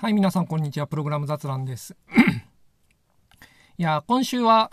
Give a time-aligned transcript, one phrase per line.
[0.00, 0.86] はい、皆さん、こんにちは。
[0.86, 1.94] プログラム雑談です。
[3.76, 4.70] いや、今週は、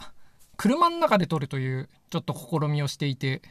[0.55, 3.41] 車の中で撮るという、ちょっと試みをしていて、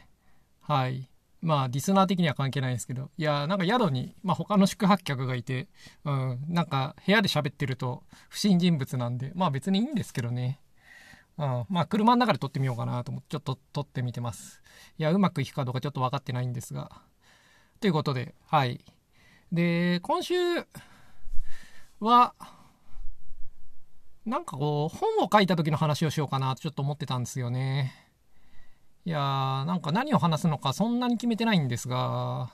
[0.59, 1.07] はい。
[1.39, 5.67] まあ、リスナー的には関係ないんですけど、いや、なんか宿に、まあ、他の宿泊客がいて、
[6.03, 10.59] うん、なんか、部屋で喋ってると、不審人物なんで、まあ別にいいんですけどね。
[11.37, 14.63] うん、まあ、車の中で撮ってみようかなと思って、ちょっと撮ってみてます。
[14.97, 17.03] いや、うまくいくかどうかちょっと分かってないんですが。
[17.79, 18.83] ということで、はい。
[19.51, 20.33] で、今週、
[21.99, 22.33] は、
[24.25, 27.93] なんかこう、本を書いた時の話をしようかなとちょっと思ってたんですよね。
[29.05, 32.49] いやー、なんか何を話すのかそんなに決めてないんですが、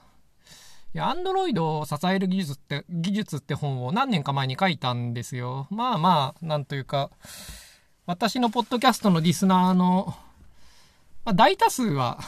[0.94, 5.66] いや、アンドロイドを支える技術って、技術って本を何年か前に書いたんですよ。
[5.70, 7.10] まあまあ、なんというか、
[8.06, 10.14] 私のポッドキャストのリスナーの、
[11.24, 12.20] まあ、大多数は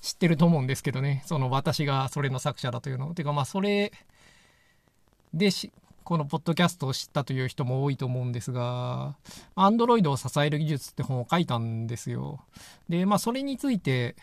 [0.00, 1.24] 知ってると思うんですけどね。
[1.26, 3.12] その私がそれの作者だというの。
[3.14, 3.90] てかまあそれ
[5.34, 5.72] でし、
[6.08, 9.18] このポッドキャストを知ったという人も多いと思うんですが、
[9.56, 12.40] Android を支える技術って本を書いたんですよ。
[12.88, 14.16] で、まあ、それについて、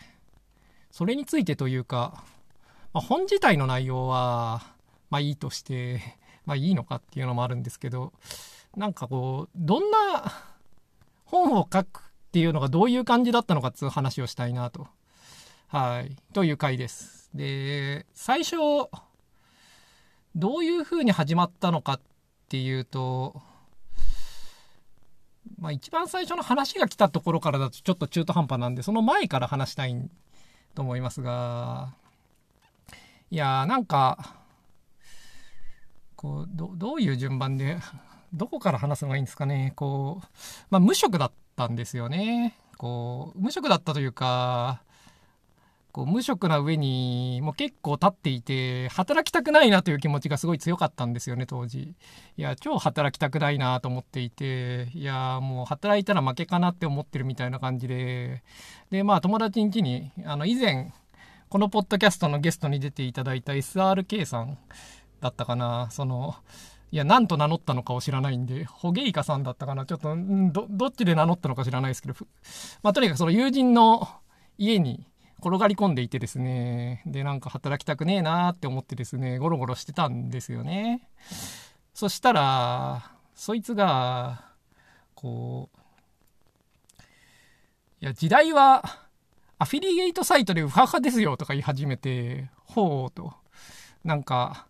[0.90, 2.24] それについてというか、
[2.92, 4.62] まあ、本自体の内容は、
[5.10, 6.00] まあいいとして、
[6.44, 8.12] まあいいのかっていうのもあるんですけど、
[8.76, 10.24] なんかこう、どんな
[11.24, 14.88] 本を書くっていうのがどういう感じだったのかっていう話をしたいなと。
[15.68, 16.16] はい。
[16.32, 17.30] という回です。
[17.32, 18.56] で、最初、
[20.36, 22.00] どういうふうに始まったのかっ
[22.50, 23.40] ていうと、
[25.58, 30.10] まあ一番最初の話が来たところからだとちょっと中途半端なんで、その前から話したい
[30.74, 31.94] と思いますが、
[33.30, 34.36] いやーなんか、
[36.16, 37.78] こう、ど、どういう順番で、
[38.34, 39.72] どこから話すのがいいんですかね。
[39.74, 40.26] こう、
[40.68, 42.58] まあ無職だったんですよね。
[42.76, 44.82] こう、無職だったというか、
[45.96, 51.94] こう無職な上にもう結構経っていて働きたくないなという気持ちがすごい強かったんですよね当時。
[52.36, 58.42] いや超働きたくないなと思っていていやもう働いたら負けかなって思ってるみたいな感じで。
[58.90, 60.92] でまあ友達ん家にあの以前
[61.48, 64.58] このポッドキャストのゲストに出ていただいた SRK さん
[65.22, 65.88] だったかな。
[65.90, 66.34] その
[66.92, 69.86] いや、何と名乗ったのかを知らないんで、ホゲイカさんだったかな。
[69.86, 70.14] ちょっと、
[70.52, 72.14] ど、どっちで名乗ったのか知らないですけど、
[72.82, 74.08] まあ、とにかくその友人の
[74.56, 75.04] 家に、
[75.38, 81.08] 転がり込んでいてですね、で、なんか働きたくねえなーって思ってですね、ゴロゴロしてたんですよね。
[81.94, 84.44] そしたら、そいつが、
[85.14, 87.02] こう、
[88.00, 88.82] いや、時代は、
[89.58, 93.32] アフィリエイトサイトでウハハですよとか言い始めて、ほうと。
[94.04, 94.66] なんか、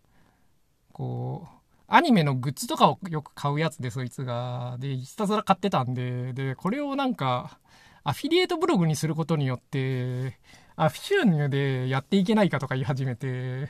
[0.93, 1.57] こう、
[1.89, 4.77] アニメのグッズとかをよく買うやつで、そいつが。
[4.79, 7.59] で、ひたすら買ってたんで、で、これをなんか、
[8.07, 10.39] アフィリエイトブログにすることによって、
[10.77, 13.69] アフィ収入でやっていけないかとか言い始めて、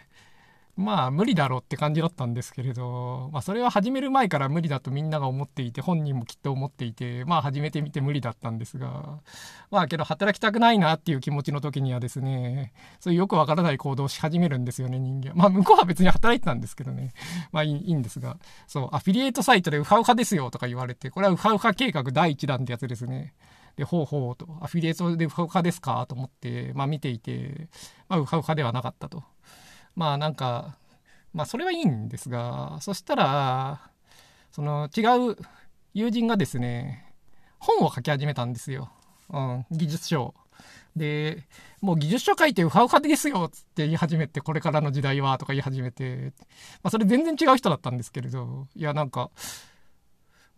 [0.77, 9.21] まあ無理だろうって感じだったんですけれど、まあそれは始める前から無理だとみんなが思っていて、本人もきっと思っていて、まあ始めてみて無理だったんですが、
[9.71, 15.33] まあけど働きたくないなっていう気持ちの時にはですね、そういうよくわからない行動をし始めるんですよね、人間。
[15.35, 17.15] まあ向こうは別に働いてたんですけどね。
[17.53, 18.37] まあいいんですが、
[18.67, 23.33] そう、アフィリエイトサイトでウハウハですよとか言われて、これはウハウハ計画第1弾ってやつですね。
[23.77, 27.69] で、ほうほうと、アフィリエイトでウハウハですかと思って、まあ見ていて、
[28.09, 29.23] まあウハウハではなかったと。
[29.95, 30.77] まあなんか、
[31.35, 33.91] まあそれはいいんですが、そしたら、
[34.51, 35.37] その違う
[35.93, 37.13] 友人がですね、
[37.59, 38.91] 本を書き始めたんですよ。
[39.29, 40.35] うん、技術書
[40.95, 41.47] で、
[41.83, 46.33] もう技術書書いてウハウハですよつって言い始めて、これからの時代はとか言い始めて、
[46.83, 49.31] まあそれ全然違う人だったんですけれど、いやなんか、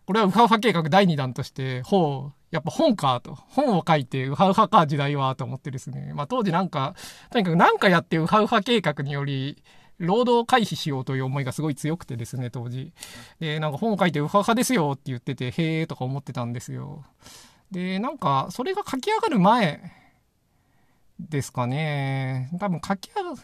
[0.09, 3.35] これはウハウハ計画第2弾として、ほう、やっぱ本かと。
[3.35, 6.13] 本を書いてウハウハか時代はと思ってですね。
[6.15, 6.95] まあ当時なんか、
[7.29, 9.63] とにかく何かやってウハウハ計画により、
[9.99, 12.91] 労働回避しようという思いがすごい強くてですね、当時。
[13.39, 17.05] で、なんか本を書いてウハウハですよって言ってて、へえとか思ってたんですよ。
[17.69, 19.91] で、なんか、それが書き上がる前
[21.19, 22.49] ですかね。
[22.59, 23.35] 多分書き上がる、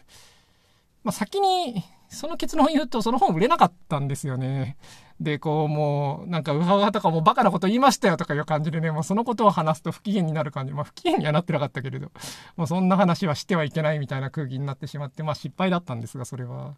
[1.03, 4.77] まあ先に、その結論を言うと、その本売れなかったんですよね。
[5.19, 10.73] で、こう、もう、なんか、うはうはとかもうバカなこと言いましたよとかいう感じでね、もうそのことを話すと不機嫌になる感じ。
[10.73, 12.11] まあ、不機嫌にはなってなかったけれど、
[12.57, 16.75] もうそんな話はしてはいけないみたいな空気になってしまって、まあ失敗だったんですが、それは。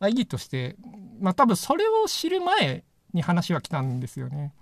[0.00, 0.76] まあ、いいとして、
[1.20, 4.54] まあ多分それを知る前に話は来たんですよね。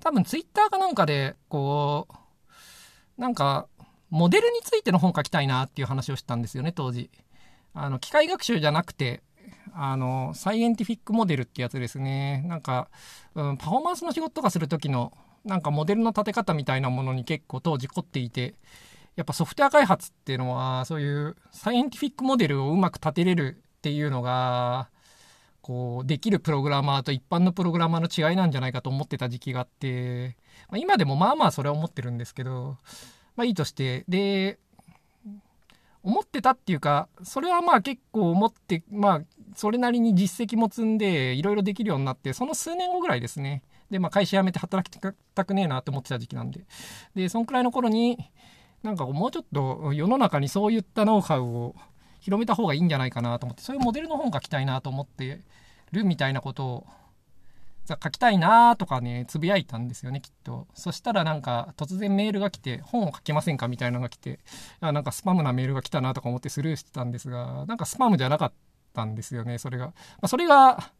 [0.00, 3.68] 多分ツイッターかなんかで、こう、なんか、
[4.10, 7.10] モデルについての本書きたいなっていう話をしたんですよね、当時。
[7.74, 9.22] あの、機械学習じゃなくて、
[9.74, 12.44] あの、サイエンティフィックモデルってやつですね。
[12.46, 12.88] なんか、
[13.34, 15.12] うん、パフォーマンスの仕事とかする時の、
[15.44, 18.54] なんかモデルの立て方みたいなものに結構当時凝っていて、
[19.16, 24.90] やっぱソフトウェア開発っていうのは、そういうサイエンティフィックモデルをうまく立てれるっていうのが、
[25.62, 30.36] こうできるプログラマーと一般のプログラマーの違いなんじゃないかと思ってた時期があって、
[30.68, 32.78] まあ、今でもまあまあそれは思ってるんですけど、
[33.36, 34.58] まあいいとしてで
[36.02, 39.22] 思ってたっていうかそれはまあ結構思ってまあ
[39.54, 43.62] それなりに実績も積んでいろいろできるようになってその数年後ぐらいですね。
[43.90, 46.64] でまあ会社辞めて働きたくねえなって思ってた時期なんで。
[47.14, 48.18] でそんくらいの頃に
[48.82, 51.74] なんかもうちょっと世の中にそういったノウハウを
[52.20, 55.40] 広めた方がいいんじゃないかなと思ってそういうモデルの本書きたいなと思って
[55.92, 56.86] るみたいなことを
[57.88, 60.66] 書きたいなとかねつぶやいたんですよねきっと。
[60.74, 64.40] そしたらなんか突然メールが来て本を書けませんかみたいなのが来て
[64.80, 68.52] あなんかスパムなメールが来たなとか思ってスルーしてたんですがなんかスパムじゃなかっ
[68.94, 70.92] たんですよねそれが、まあ、それが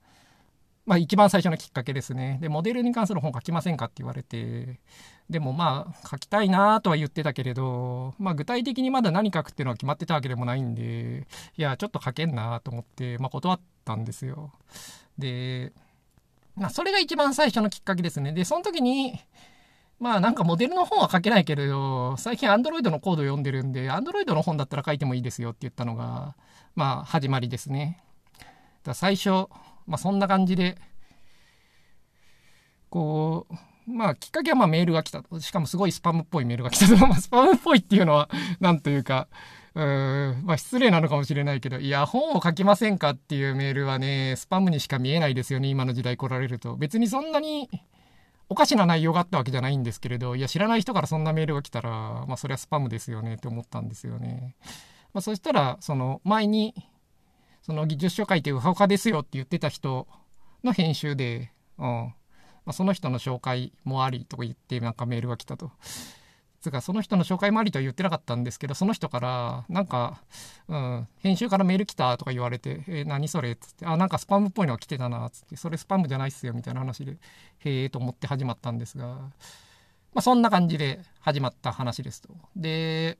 [0.84, 2.38] まあ一番最初のきっかけですね。
[2.42, 4.80] でモデルに関する本書きませんかって言われて
[5.32, 11.26] でもまあ書きたいなとは言ってたけれど、まあ具体的にまだ何書くっていうのは決まってたわけでもないんで、
[11.56, 14.52] いや、ちょっと書けんなと思って、まあ断ったんですよ。
[15.18, 15.72] で、
[16.56, 18.32] まあそれが一番最初のきっかけですね。
[18.32, 19.18] で、その時に、
[19.98, 26.36] まあなんかモデルの本は書けないけれど、最近 Android のコードを読んでるんで、Android の本だったら書いてもいいですよって言ったのが、
[26.74, 28.02] まあ始まりですね。
[28.84, 29.48] だ最初、
[29.86, 30.76] まあそんな感じで、
[32.90, 33.54] こう、
[33.86, 35.40] まあ、きっかけはまメールが来たと。
[35.40, 36.96] しかもすごいスパムっぽいメールが来たと。
[37.08, 38.28] まあ、スパムっぽいっていうのは、
[38.60, 39.28] なんというか、
[39.74, 46.76] まあ失礼なのかもしれないけど、いや、本を書きませんかっていうメールはね、スパムにしか見えないですよね、今の時代来られると。
[46.76, 47.68] 別にそんなに
[48.48, 51.90] おかしな内容があったわけじゃないんですけれど、いや、知らない人からそんなメールが来たら、
[52.26, 54.56] まあそれはスパムですよねって思ったんですよね。
[55.14, 56.74] まあそしたら、その前に、
[57.62, 60.06] その技術書書いてウハウハですよって言ってた人
[60.64, 62.14] の編集で、うん。
[62.64, 65.70] まあ、その人の紹介もありとか言ってなんかメールが来たと。
[66.62, 70.22] つかその人の紹介もありとは言ってなかったんですけどその人からなんか、
[70.68, 77.18] うん、編集からメール来たとか言われて「えー、何それ?」っつって「あなんかスパムっぽいのが来てたな」っつって「それスパムじゃないっすよ」みたいな話で
[77.60, 79.32] 「へえ」と思って始まったんですが、ま
[80.16, 82.34] あ、そんな感じで始まった話ですと。
[82.56, 83.18] で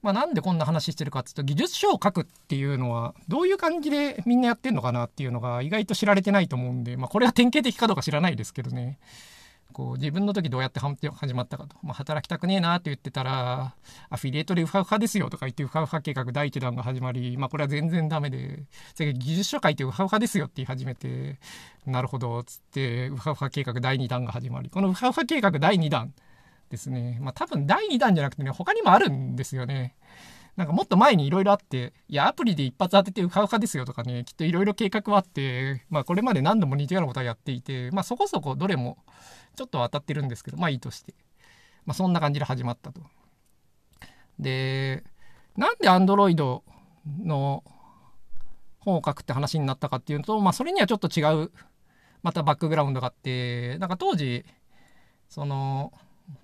[0.00, 9.00] まあ、なんでこんな話してるかっていうと技術書を書くっていうのはどういう感じでみんなやってんのかなっていうのが意外と知られてないと思うんで、まあ、これは典型的かどうか知らないですけどね
[9.72, 13.74] こう自分の時どうやって始まったかと、まあ、働きたくねえなって言ってたら
[14.10, 21.38] アフィリエイトでウハウハですよとか言ってウハウハ計画第1弾が始まり、まあ、これは全然ダメで次技術書書いてウハウハですよって言い始めて
[21.86, 26.12] なるほどっつってウハウハ計画第2弾が始まりこのウハウハ計画第2弾
[26.70, 27.18] ですね。
[27.20, 29.94] まあ多分第2弾じゃなくてね、他にもあるんですよね。
[30.58, 38.98] なんかもっと前にいろいろあって、いや、アプリで一発当ててウハウハですよとかね、きっといろいろ計画はあって、まあこれまで何度も似たようなことはやっていて、まあそこそこどれも
[39.54, 41.14] ちょっと当たってるんですけど、まあいいとして。
[41.86, 43.02] まあそんな感じで始まったと。
[44.40, 45.04] で、
[45.56, 46.34] なんで Android
[47.22, 47.62] の
[48.80, 51.52] 本を書くって話になったかっていうと、まあそれにはちょっと違う、
[52.24, 54.44] またバックグラウンドがあって、なんか当時、
[55.28, 55.92] その、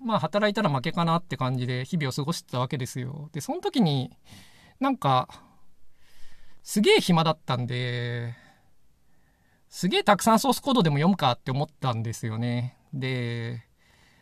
[0.01, 3.29] まあ働いたら負けかなって感じで日々を過ごしてたわけですよ。
[3.33, 4.11] で、その時に
[4.79, 5.29] なんか
[6.63, 8.33] すげえ暇だったんで、
[9.69, 12.77] すげえたくさんソースコードでも読むかって思ったんですよね。
[12.93, 13.63] で、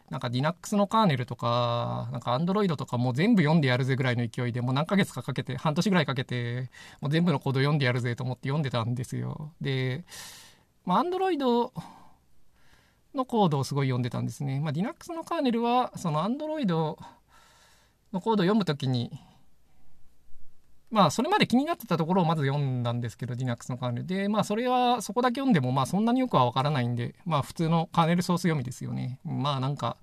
[0.09, 6.69] なんか Linux のカーネルとか、なんか Android とかもう全部読んでやるぜぐらいの勢いで、もう何ヶ月かかけて、半年ぐらいかけて、
[6.99, 9.53] もう全部のコード読んでやるぜと思って読んでたんですよ。
[9.61, 10.03] で、
[10.85, 11.71] まあ Android
[13.15, 14.59] のコードをすごい読んでたんですね。
[14.59, 16.97] まあ、Linux のカーネルは、その Android の
[18.13, 19.11] コードを読むときに、
[20.91, 24.05] まあ、それまで気になってたところをまず読んだんですけど、Linux のカーネル。
[24.05, 29.19] で、まあ、それは、そこだけ読んでも、まあ、そんなによくはわからないんで、まあ、普通のカーネルソース読みですよね。
[29.23, 29.97] まあ、なんか、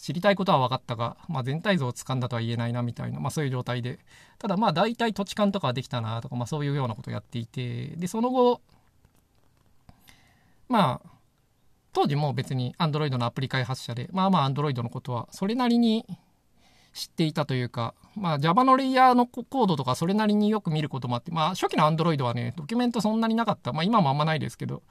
[0.00, 3.98] 知りたいことは分かったが、まあ、全体像をつかんだとは言えないなみたいな、まあ、そういう状態で
[4.38, 8.62] ただまあ大体土地勘とかはできたなとか、まあ、そういうようなことをやっていてでその後
[10.68, 11.10] まあ
[11.92, 16.06] 当時も別に Android のアプリ開発者で、まあまあ Android のことはそれなりに
[16.92, 23.72] 知っていたというか、まあ Java のレイヤーのコードとかそれなりによく見ることもあって、まあ初期の Android はね、ドキュメントそんなになかった。
[23.72, 24.82] まあ今もあんまないですけど、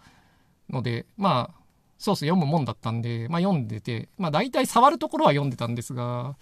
[0.70, 1.60] ので、まあ
[1.98, 6.38] ソース読むもんだったんで、まあ読んでて、まあ大体触るところは読んでたんですが、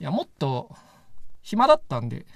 [0.00, 0.70] いや、もっと
[1.42, 2.26] 暇だったんで、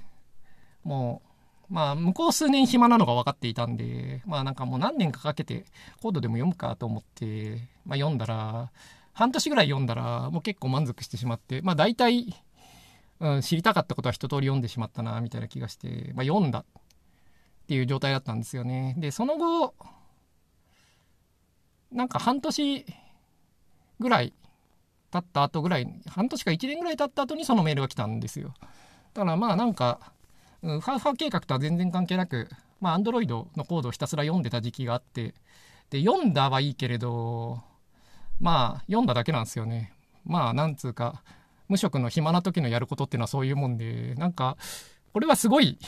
[0.84, 1.25] もう
[1.68, 5.64] まあ、向こう数年暇なのが分かっていたんで、まあなんかもう何年かかけて
[6.00, 8.70] コードでも読むかと思って、まあ読んだら、
[9.12, 12.34] 半年ぐらい読んだら、もう結構満足してしまって、まあ大体、
[13.18, 16.64] うん、知りたかったことは一通り読んでしまったな、みたいな気がして、まあ読んだっ
[17.66, 18.94] ていう状態だったんですよね。
[18.98, 19.74] で、その後、
[21.90, 22.86] なんか半年
[23.98, 24.34] ぐらい
[25.10, 28.54] 経った後ぐらい、半年か1年ぐらい経った後にそのメールが来たんですよ。
[29.14, 30.12] だからまあなんか、
[30.66, 32.48] うん、ファウファ計画とは全然関係なく、
[32.80, 35.32] まあ Android のコードをひたすら読んでた時期があって
[35.90, 37.62] で読んだはいいけれど
[38.40, 39.92] まあ読んだだけなんですよね。
[40.24, 41.22] まあなんつうか
[41.68, 44.56] 無職の暇な時のやることっていうのはそういうもんでなんか
[45.12, 45.78] これはすごい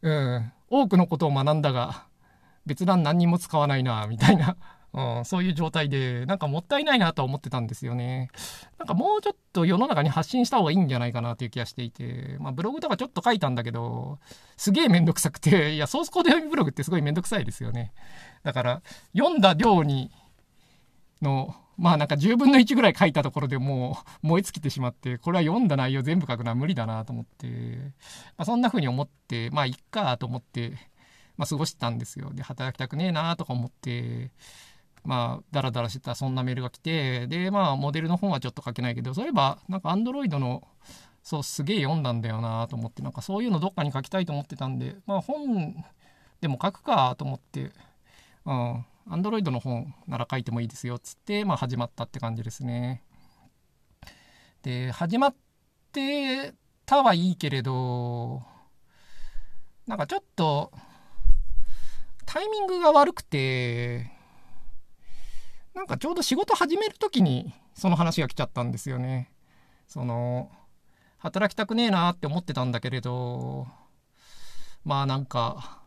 [0.00, 2.06] うん多くのことを学んだが
[2.64, 4.56] 別段何にも使わないなみたいな。
[4.94, 8.30] うん、そういう状態で、なんかもったいないなとは思ってたんですよね。
[8.78, 14.18] なんかもうちょっと世の中に発信した方がいいんじゃないかなという気がしていて、まあブログとかちょっと書いたんだけど、
[14.56, 17.92] すげえめんどくさくて、 いや、ソースコード読みブログってすごいめんどくさいですよね。
[18.42, 18.82] だから、
[19.16, 20.10] 読んだ量に、
[21.20, 27.46] の、まあなんか10分の1ぐらい書いたところでもう燃え尽きてしまって、これは読んだ内容全部書くのは無理だなと思って、
[28.36, 30.72] まあそんな風に思って、まあいっかと思って、
[31.36, 32.30] まあ過ごしてたんですよ。
[32.32, 34.32] で、働きたくねえなとか思って、
[35.08, 40.68] まあ、ダラダラしてたそんなメールが来て、で、まあ、モデルの本はちょっと書けないけど、そういえば、なんか、アンドロイドの、
[41.22, 45.74] そう、すげえ読んだんだよなと思って、なんか、そういうのどっかに書きたいと思ってたんで、まあ、本
[46.42, 47.72] でも書くかと思って、
[48.44, 53.02] うん、アンドロイドの本なら書いてもいいですよ、つって、まあ、始まったって感じですね。
[54.62, 55.34] で、始まっ
[55.90, 56.52] て
[56.84, 58.42] たはいいけれど、
[59.86, 60.70] なんかちょっと、
[62.26, 64.17] タイミングが悪くて、
[65.78, 69.30] なんかちょうど仕事始める時にその話が来ちゃったんですよね。
[69.86, 70.50] その
[71.18, 73.68] 働きたくねえなって思ってたんだけれど
[74.84, 75.80] まあなんか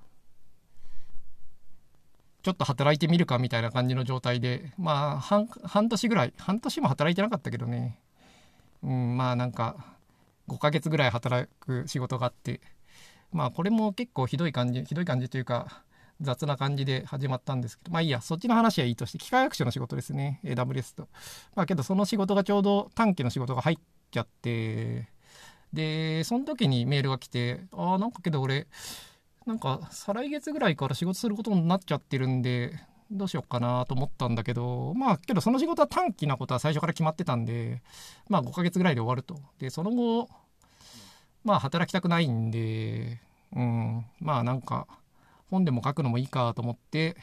[2.41, 7.99] ちょっと働いてみるかみたいな感じの状態でまあ半半年ぐらい半年も働いてなかったけどね
[8.83, 9.97] うんまあなんか
[10.47, 12.61] 5ヶ月ぐらい働く仕事があって
[13.33, 15.83] まあこれも結構ひどい感じひどい感じというか
[16.21, 21.07] 雑な感じで始まったんですけど、まあいいや、そっちの話はいいとして、機械学習の仕事ですね、AWS と。
[21.55, 23.77] まあけど、その仕事がちょうど短期の仕事が入っ
[24.11, 25.09] ちゃって、
[25.73, 28.67] で、その時にメールが来て、ああ、なんかけど俺、
[29.45, 37.81] なんか再来月ぐらいから仕事することになっちゃってるんで、どうしようかなと思ったんだけど、まあけどその仕事は短期なことは最初から決まってたんで、
[38.29, 39.39] まあ5ヶ月ぐらいで終わると。
[39.59, 40.29] で、その後、
[41.43, 43.19] まあ働きたくないんで、
[43.55, 44.87] うん、まあなんか、
[45.51, 47.15] 本でも書くのもいいかと思って。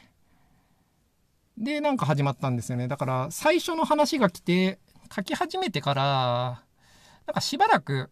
[1.57, 2.87] でなんか始まったんですよね。
[2.87, 4.79] だから最初の話が来て
[5.15, 6.63] 書き始めてから
[7.27, 8.11] なんかしばらく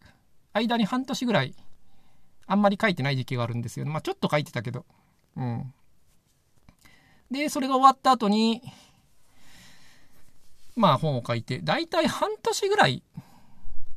[0.53, 1.55] 間に半年ぐらい
[2.47, 4.85] あんまり書いてない時期があるんですよ、ね、まあちょっと書いてたけど。
[5.37, 5.73] うん。
[7.31, 8.63] でそれが終わった後に
[10.75, 13.03] まあ本を書いて大体半年ぐらい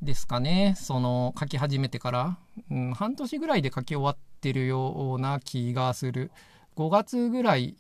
[0.01, 0.75] ですかね。
[0.77, 2.38] その書き始めてから、
[2.72, 6.32] うん、半年ぐらいで書き終わってるような気がする。
[6.77, 7.75] 5月ぐらい。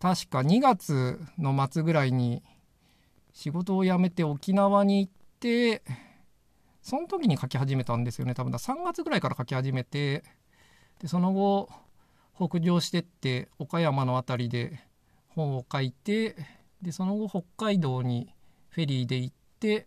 [0.00, 2.42] 確か2月の末ぐらいに
[3.32, 5.82] 仕事を辞めて沖縄に行って
[6.82, 8.34] その時に書き始めたんですよね。
[8.34, 10.22] 多分だ3月ぐらいから書き始めて
[11.00, 11.68] でその後
[12.36, 14.80] 北上してって岡山の辺りで
[15.28, 16.36] 本を書いて
[16.82, 18.32] でその後北海道に
[18.68, 19.86] フェリーで行って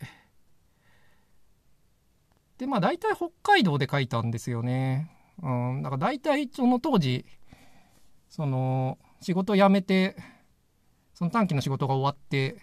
[2.58, 5.12] でまあ大体北海道で書いたんですよね。
[5.44, 7.24] うん、だから大体その当時
[8.28, 10.16] その仕事辞めて
[11.14, 12.58] その短期の仕事が終わって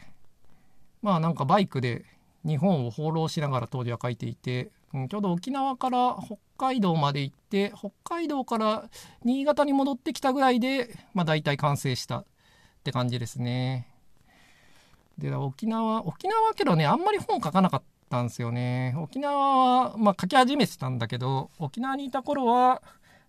[1.00, 2.04] まあなんかバイクで
[2.44, 8.90] 日本を放浪しながら当時は書いていて、うん、ちょうど沖縄から北海道まで行って北海道から
[9.24, 12.24] 新潟に戻ってきたぐらいでまあ大体完成したっ
[12.82, 13.93] て感じですね。
[15.18, 18.94] で沖縄沖縄けどねあんまり本書かなかったんですよね。
[18.98, 22.82] 沖縄は、まあ、書き始めてたんだけど、沖縄にいた頃は、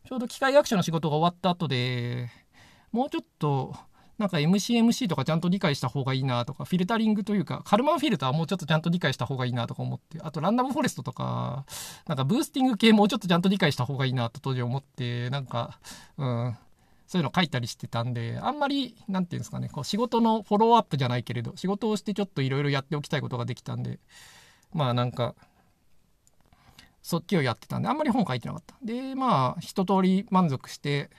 [0.08, 2.30] ちょうど機械学習の仕事が終わった後で、
[2.92, 3.76] もうちょっと、
[4.18, 11.66] なんか MCMC とかちゃんと理解した方がいいなとか、フィルタリングというか、カルマンフィルターもうちょっとちゃんと理解した方がいいなとか思って、あとランダムフォレストとか、
[12.08, 15.80] なんかブースティング系もうちょっとちゃんと理解した方がいいなと当時思って、なんか、
[16.18, 16.58] うん、
[17.08, 24.00] そういうの書いたりしてたんで、あんまり、なんていうんですかね、こう仕事のフォローアップじゃないけれど、仕事をしてちょっといろいろやっておきたいことができたんで、
[24.74, 25.36] まあなんか
[27.06, 28.76] そっちをやってたんであんまり本書いてなかった。
[28.84, 31.12] でまあ一通り満足して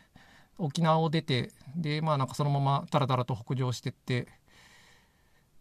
[0.58, 4.26] 沖縄を出てでまあなんかそのままタラタラと北上してって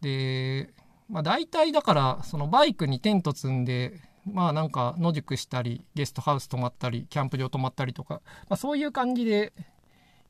[0.02, 0.74] で
[1.10, 8.16] まあ大体だからそのバイクにテント積んでまあなんか野宿したりゲストハウス泊まったりキャンプ場泊まったりとか、
[8.50, 9.54] まあ、そういう感じで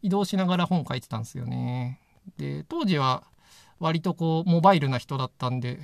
[0.06, 2.00] 移動しながら本書いてたんですよね
[2.38, 3.24] で当時は
[3.80, 5.80] 割とこうモバイルな人だったんで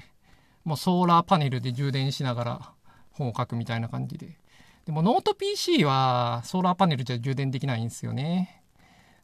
[0.63, 2.74] もうソーラーパネルで充電しながら
[3.12, 4.38] 本を書くみたいな感じで。
[4.86, 8.63] でもノート PC はソーラーパネルじゃ充電できないんですよね。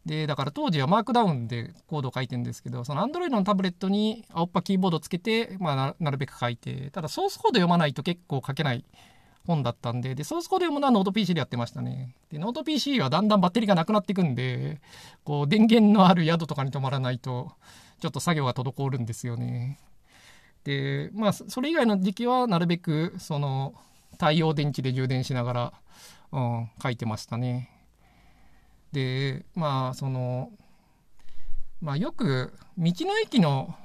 [0.05, 8.85] で、だから当時はマークダウンでコードを書いてるんですけど、その Android のタブレットに青歯キーボードつけて、まあなるべく書いて、ただソースコード読まないと結構書けない
[9.47, 12.15] 本だったんで、で、ソースコード読むのノート PC でやってましたね。
[12.29, 14.81] で、ノート PC はだんだんバッテリーがなくなっていくんで、
[15.23, 17.53] こう、電源のある宿とかに泊まらないと、
[17.99, 19.79] ちょっと作業が滞るんですよね。
[20.63, 23.73] で、まあ、それ以外の時期はなるべく、その、
[24.11, 25.73] 太陽電池で充電しながら、
[26.31, 27.71] うん、書いてましたね。
[28.91, 30.51] で、まあ、その、
[31.79, 33.75] まあ、よく、道の駅の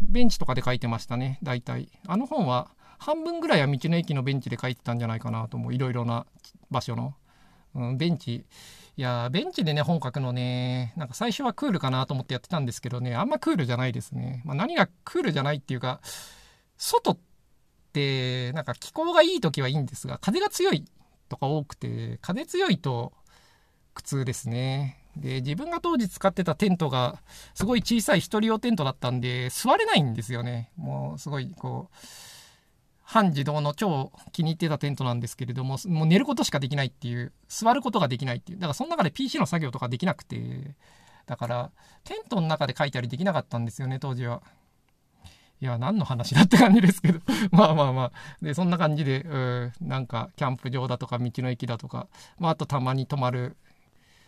[0.00, 1.88] ベンチとかで書いてましたね、大体。
[2.06, 2.70] あの本は、
[3.02, 5.74] 半分ぐらいは道の駅のベンチで書いてたんじゃないかなと思う。
[5.74, 6.24] いろいろな
[6.70, 7.14] 場所の。
[7.74, 8.44] うん、ベンチ。
[8.96, 14.42] いやベンチでね、本書くのね、なんか最初はクールかなと思ってやってたんですけどね、あんまクールじゃないですね。
[14.44, 16.00] まあ、何がクールじゃないっていうか、
[16.76, 17.18] 外っ
[17.92, 20.84] て、なんか気候がいい時はいいんですが、風が強い
[21.28, 23.12] とか多くて、風強いと
[23.94, 24.98] 苦痛ですね。
[25.16, 27.22] で、自分が当時使ってたテントが、
[27.54, 30.70] すごい小さい一人用テントだったんで、座れないんですよね。
[30.76, 31.96] もう、すごい、こう、
[33.12, 38.58] 半自動の超気に入ってたテントなんですけれども、もう寝ることしかできないっていう、座ることができないっていう。
[38.58, 40.74] だからその中で PC の作業とかできなくて、
[41.26, 41.70] だから、
[42.04, 44.42] テントの中で書いたりできなかったんですよね、当時は。
[45.60, 47.20] いや、何の話だって感じですけど。
[47.52, 48.12] まあまあまあ。
[48.42, 53.56] で、そんな感じで、うん、なんか、キャンプ場だとか、道の駅だとか、まあ、あとたまに泊まる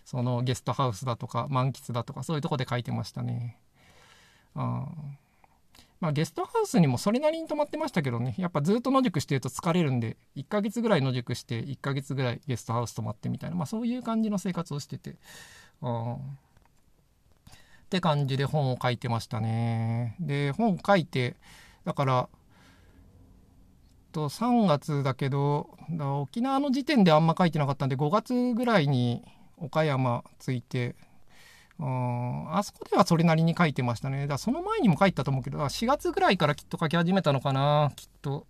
[0.05, 3.59] そのゲストハウスだとか満喫だとかそういうとこで書いてましたね。
[4.55, 4.87] あ
[6.05, 8.35] まあ、ゲストハウスにもそれなりに泊まってましたけどね。
[8.37, 15.17] やっぱずっと野宿してると疲れるんで1ヶ月ぐらい野宿して1ヶ月ぐらいゲストハウス泊まってみたいな、まあ、そういう感じの生活をしてて。
[15.81, 20.17] あって感じで本を書いてましたね。
[20.21, 21.37] で本書いて
[21.85, 22.29] だから
[24.13, 25.71] と3月だけど
[26.21, 29.23] 沖縄の時点であんま書いてなかったんで5月ぐらいに
[29.57, 30.97] 岡山ついて、
[31.79, 34.23] うん、あそこではそれなりに書いてましたね。
[34.23, 38.47] だからその前にも書いたと思うけど、4月ぐらいからきっと書き始めたのかな、きっと。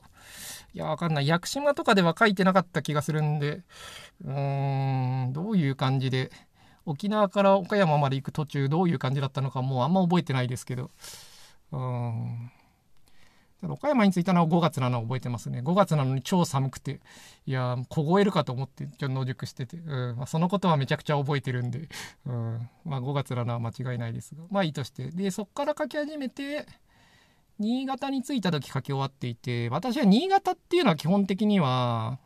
[0.75, 1.27] いや、わかんない。
[1.27, 3.63] 屋久島とかでは書いてなかった気がするんで、
[4.25, 6.31] うーん、どういう感じで、
[6.87, 10.91] 沖縄から岡山まで行く途中どういう感じだったのかもうあんま覚えてないですけど、
[11.73, 12.51] うん。
[13.73, 15.61] 岡山に着いたのは5月なの覚えてますね。
[15.61, 17.01] 5月なのに超寒くて、
[17.47, 21.89] いや凍えるかと思ってちょっと野宿してて、うんまあ、そのことはめちゃくちゃ覚えてるんで、
[22.27, 25.11] うんまあ、5月なのは間違いないですが、まあいいとして。
[25.11, 26.67] で、そっから書き始めて、
[27.59, 32.19] 新潟に着いた時書き終わっていて、私は新潟っていうのは基本的には、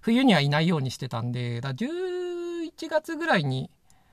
[0.00, 3.70] 冬にはいないようにしてたんで、だ11月ぐらいに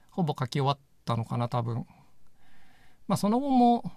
[0.09, 1.85] ほぼ書き終わったのかな、多分。
[3.07, 3.91] まあその後も、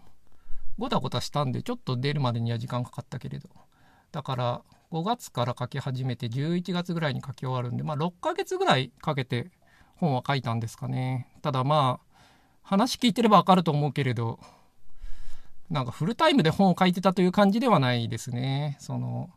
[0.78, 3.48] ごたごたしたんでちょっと出るまでには時間かかったけれど。
[4.10, 9.50] だから5月から書き始めて11月ぐらいに書き終わるんでまあ6ヶ月ぐらいかけて
[9.96, 11.28] 本は書いたんですかね。
[11.40, 12.12] ただまあ
[12.62, 14.38] 話聞いてればわかると思うけれど
[15.70, 18.76] なんかフルタイムで本を書いてたという感じではないですね。
[18.78, 19.30] その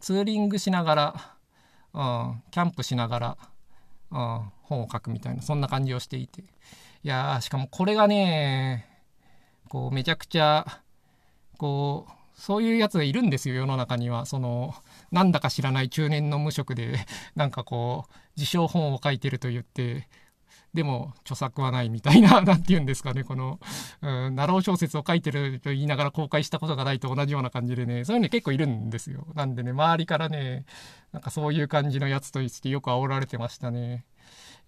[0.00, 1.36] ツーリングしながら、
[1.92, 2.02] う
[2.32, 3.38] ん、キャンプしながら、
[4.10, 6.42] うん、本を書くみたいなそんな感じをしていて。
[7.04, 8.88] いやしかもこれがね
[9.68, 10.81] こうめちゃくちゃ
[11.62, 14.26] こう、そういうやつがいるんですよ、世の中には。
[14.26, 14.74] その、
[15.12, 20.08] なんだか知らない中年の無職で、 なんかこう、自称本を書いてると言って、
[20.74, 23.60] でも著作はないみたいな、 なんて言うんですかね、この、
[24.00, 29.28] うん、ナロー小説を書いてると言いながら公開したことがないと同じような感じでね、そういうの結構いるんですよ。
[29.36, 30.64] なんでね、周りからね、
[31.12, 34.04] なんかそういう感じのやつと言ってよく煽られてましたね。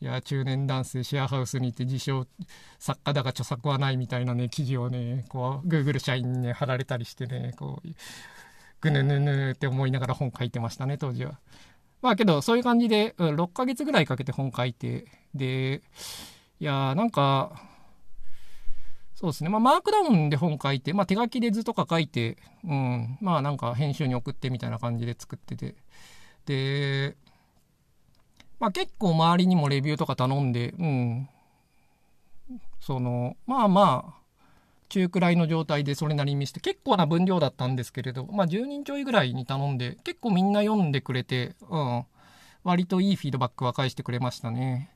[0.01, 2.27] いや中年男性シェアハウスにいて自称
[2.79, 7.89] 作家だが著作はないみたいなね記事をねこう Google 社員にね貼られたりしてねこう
[8.81, 11.39] ぐぬぬぬって思いながら本書いてましたね当時は。
[12.03, 15.83] まあけどそういう感じで、うん、6ヶ月ぐらいかけて本書いてで
[16.61, 17.53] いやーなんか
[19.15, 19.49] そうですね。
[19.49, 25.77] まあ、マークダウンで本書いて、まあ、手書きで図とか書いて、うん、まあ、なんか編集に送ってみたいな感じで作ってて。
[26.47, 27.17] で、
[28.65, 31.29] まあ結構周りにもレビューとか頼んで、うん。
[32.81, 34.15] その、まあまあ、
[34.89, 42.07] 中くらいの状態でそれなりに見せて、結構な分量だったんですけれど、まあ10人ちょいぐらいに頼んで、結構みんな読んでくれて、うん。
[42.63, 44.91] 割といいフィードバックは返してくれましたね。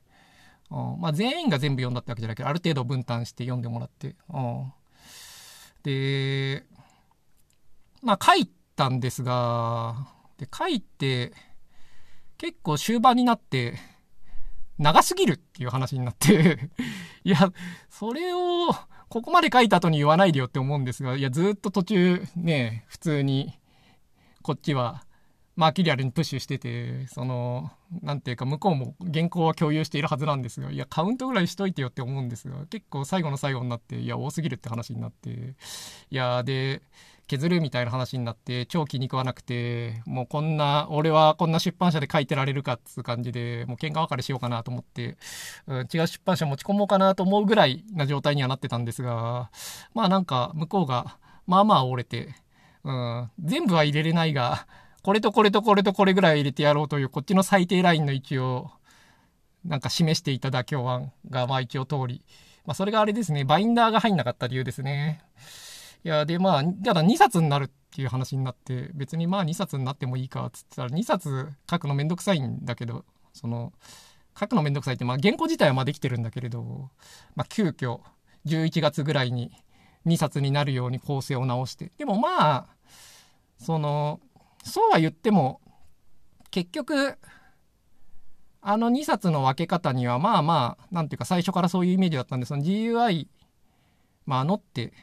[0.71, 4.15] うん、まあ全員が全部読んだってわけじゃないけど、ある程度分担して読んでもらって。
[4.33, 4.73] うん。
[5.83, 6.63] で、
[8.01, 10.07] まあ書いたんですが、
[10.39, 11.33] で書いて、
[12.39, 13.75] 結構終盤になって、
[14.77, 16.71] 長すぎるっていう話になって
[17.25, 17.51] いや、
[17.89, 18.73] それを、
[19.09, 23.59] ここまで書いた後に言わないでよって思うんですが、いや、ずっと途中ね、普通に、
[24.41, 25.03] こっちは、
[25.57, 27.71] マーキリアルにプッシュしてて、その、
[28.01, 35.55] なんていうか、向こうも原稿は共有しているはずなんですが、いや、カウントぐらいしといてよって思うんですが、結構最後の最後になって、いや、多すぎるって話になって、
[36.09, 36.81] いや、で、
[37.29, 45.15] 削るみたいな話になって超気に食わなくてもうこんな俺はこんな出版社で書いてられるかっつう感じでもう喧嘩別れしようかなと思って、
[45.67, 49.51] うん、違う出版社持ち込もうかなと思うぐらいな状態にはなってたんですが
[49.93, 52.33] まあなんか向こうがまあまあ折れて、
[52.83, 54.65] うん、全部は入れれないが
[55.03, 58.71] これとこれとこれとこれぐらい入れてやろうというこっちの最低ラインの位置を
[59.63, 62.23] なんか示していた妥協案がまあ一応通り、
[62.65, 65.21] まあ、それがあれですねバインダーが入んなかった理由ですね。
[66.03, 73.73] いや、で、まあ、ただ2冊になるっていう話になって、別にまあ2冊になってもいいかっつったら、2冊書くのめんどくさいんだけど、その、
[74.39, 76.89] 書くのめんどくさいって、まあ原稿自体はまあできてるんだけれど、
[77.35, 77.99] まあ急遽、
[78.45, 79.51] 11月ぐらいに
[80.05, 81.91] 2冊になるように構成を直して。
[81.97, 82.67] でもまあ、
[83.57, 84.21] その、
[84.63, 85.59] そうは言っても、
[86.51, 87.17] 結局、
[88.61, 93.27] あの2冊の分け方には、まあまあ、なんていうか最初からそういうイメージだったんで、その GUI、
[94.25, 94.93] まあ、のって、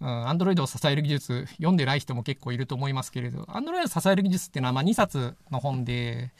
[0.00, 6.30] うん、Android を支える技術読んでない人も結構いると思いますけれど、Android を支える技術っていうのはま2冊の本で、え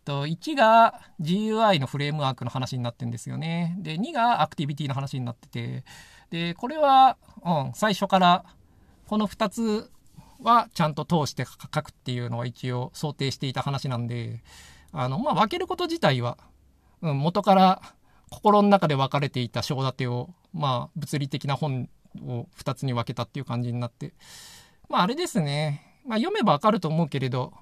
[0.00, 3.76] っと、1が GUI のフレームワークの話になってるんですよね。
[3.80, 5.84] で、2がアクティビティの話になってて、
[6.30, 8.44] で、これは、うん、最初から
[9.06, 9.90] この2つ
[10.42, 14.42] はちゃんと通して書くっていうのは一応想定していた話なんで、
[14.92, 16.38] あの、まあ、分けること自体は、
[17.02, 17.82] うん、元から
[18.30, 21.88] 心の中で分かれていた章立てを、まあ、物理的な本
[22.22, 24.12] を2つに分けたっていう感じになって。
[24.88, 26.02] まああれですね。
[26.06, 27.52] まあ読めばわかると思うけれど、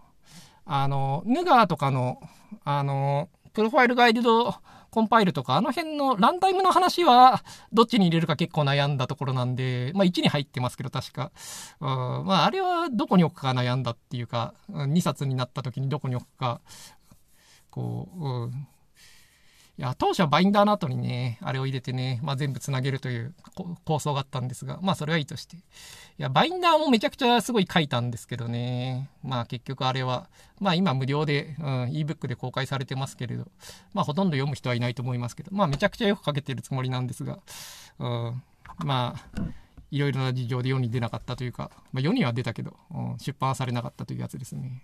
[0.65, 2.21] あの、ヌガーとかの、
[2.65, 4.55] あの、プロファイルガイド
[4.91, 11.31] コンパイルとか、あの辺のランタイムの話は、どっちに入れるか結構悩んだところなんで、まあ1に入ってますけど、確か。
[11.81, 11.89] うん、
[12.27, 16.61] まああれはどこに置くか悩んだっていうか、2冊になった時にどこに置くか、
[17.71, 18.69] こう、うん、
[19.79, 23.33] いや、当初はバインダーの後にね、あれを入れてね、まあ、全部つなげるという
[23.85, 25.57] 構想があったんですが、まあそれはいいとして。
[25.57, 25.61] い
[26.19, 29.09] や、バインダーもめちゃくちゃすごい書いたんですけどね。
[29.23, 33.47] まあ結局あれは、まあ今無料で、うん、ebook で公開されてますけれど、
[33.95, 37.39] まあほとんど読む人はいないと思いますけど、まあめちゃくちゃよく書けてるつもりなんですが、
[38.01, 38.43] うん、
[38.85, 39.41] まあ、
[39.93, 44.83] いろいろな事情で世に出なかったというか、まあ世には出たけど、うん、出版はされなかったというやつですね。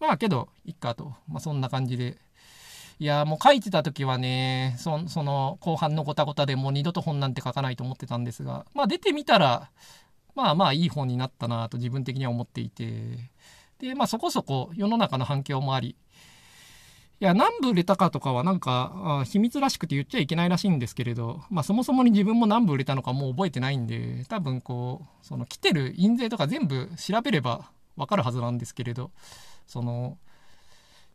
[0.00, 2.18] まあけど、いっかと、まあそんな感じで、
[2.98, 9.70] いやもう書いてた時はねそその後半のごたごたでもう二度と本なんて書かないと思ってたんですがまあ出てみたら
[10.34, 12.84] まあまあいい本になったなと自分的には思っていて。
[13.78, 15.96] でまあそこそこ世の中の反響もあり。
[17.20, 29.12] いや何部売れたかとかはなんか秘密らしくて言っちゃいけないらしいんですけれど、まあ、そもそもに自分も何部売れたのかもう覚えてないんで多分こうその来てる印税とか全部調べればわかるはずなんですけれど
[29.66, 30.18] その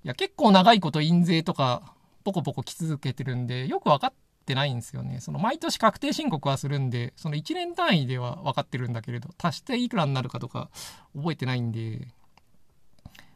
[0.04, 4.14] いや、結構長いこと印税とか、ポコポコ来続けてるんで、よく分かっ
[4.46, 5.20] てないんですよね。
[5.20, 10.70] その、毎年確定申告はするんで、その1年単位では分かってるんだけれど、足していくらになるかとか、
[11.16, 12.08] 覚えてないんで、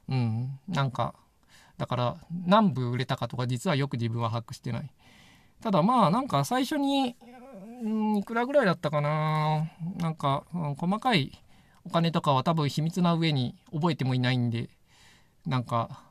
[0.09, 1.15] うん、なんか、
[1.77, 4.91] だから、何部売れたかとか、実はよく自分は把握してない。
[5.61, 7.15] ただまあ、なんか最初に、
[7.83, 10.45] うん、いくらぐらいだったかななんか、
[10.77, 11.43] 細かい
[11.85, 14.69] お金とかは多分秘密な上に覚えてもいないんで、
[15.45, 16.03] なんか、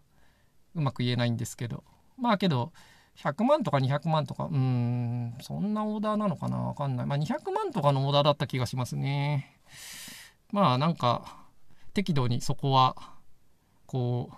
[0.74, 1.84] うまく言えないんですけど
[2.16, 2.72] まあけど
[3.16, 6.58] 100万とか200万とかうーんそんなオーダーなのかな？
[6.58, 9.58] わかんないまあ200万とかのオーダーだった気がしますね
[10.50, 11.36] まあなんか
[11.94, 12.96] 適度にそこは
[13.86, 14.36] こう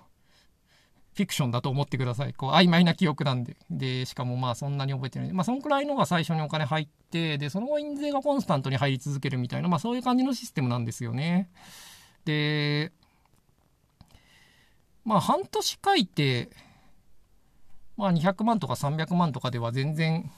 [1.17, 2.35] フィクションだと思ってください。
[2.35, 3.57] こう曖昧な記憶なんで。
[3.71, 5.33] で、しかもまあそんなに覚えてない。
[5.33, 11.51] まあそんくらいのが最初にお金入って、で、その後印税がコンスタントに入り続けるみたいな、まあそういう感じのシステムなんですよね。
[12.25, 12.91] で、
[15.05, 16.51] まあ半年書いて、
[17.97, 20.31] まあ200万とか300万とかでは全然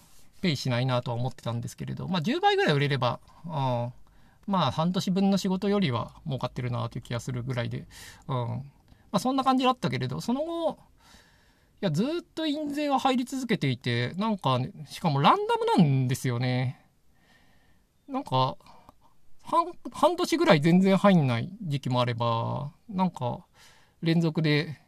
[0.43, 3.51] ペイしないなとは思ってたんですけれど、まあ10倍ぐらい売れれば、うん、
[4.47, 7.87] まあ半年分の仕事よりは儲かってるなという気がするぐらいで、
[8.29, 8.63] うん、ま
[9.13, 10.79] あそんな感じだったけれど、その後、
[11.83, 16.81] いや、ずっと印税が入り続けていて、なんか、ね、しかもランダムなんですよね。
[18.09, 18.57] なんか、
[19.43, 23.45] 半半年ぐらい全然入んない時期もあれば、なんか、
[24.03, 24.81] 連続で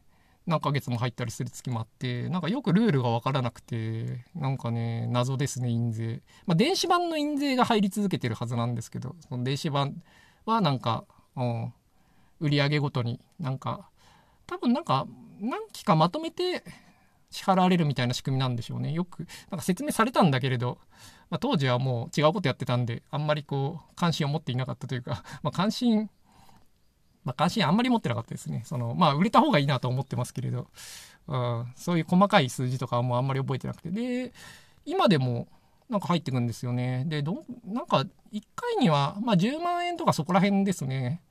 [0.47, 6.23] 何ヶ月も入ったりする月もあってなんかよくルールが分からなくてなんかね謎ですね印税。
[6.47, 10.03] まあ電子版の印税が入り続けてるはずなんですけどその電子版
[10.47, 11.05] はなんか、
[11.37, 11.73] うん、
[12.41, 13.91] 売り上げごとになんか
[14.47, 15.07] 多分なんか
[15.41, 16.65] 何期かまとめて
[17.31, 18.93] 支払われるみたいな仕組みなんでしょうね。
[18.93, 20.79] よくなんか説明されたんだけれど、
[21.29, 26.09] まあ、当時はもう違うことやってたんであんまりこう関心を持っていなかったというか、まあ、関心
[27.25, 28.63] まあ、関心あんまり持ってなかったですね。
[28.65, 30.69] その、まあ、売れた方がいいなと思ってますけれど、
[31.27, 33.91] うん、そういう細かい数字とかはもうあんまり覚えてなくて。
[33.91, 34.33] で、
[34.85, 35.49] 今でも、
[35.89, 37.05] なんか入ってくんですよね。
[37.07, 41.23] で、ど、なんか、1回には、まあ、10万円とかそこら辺ですね。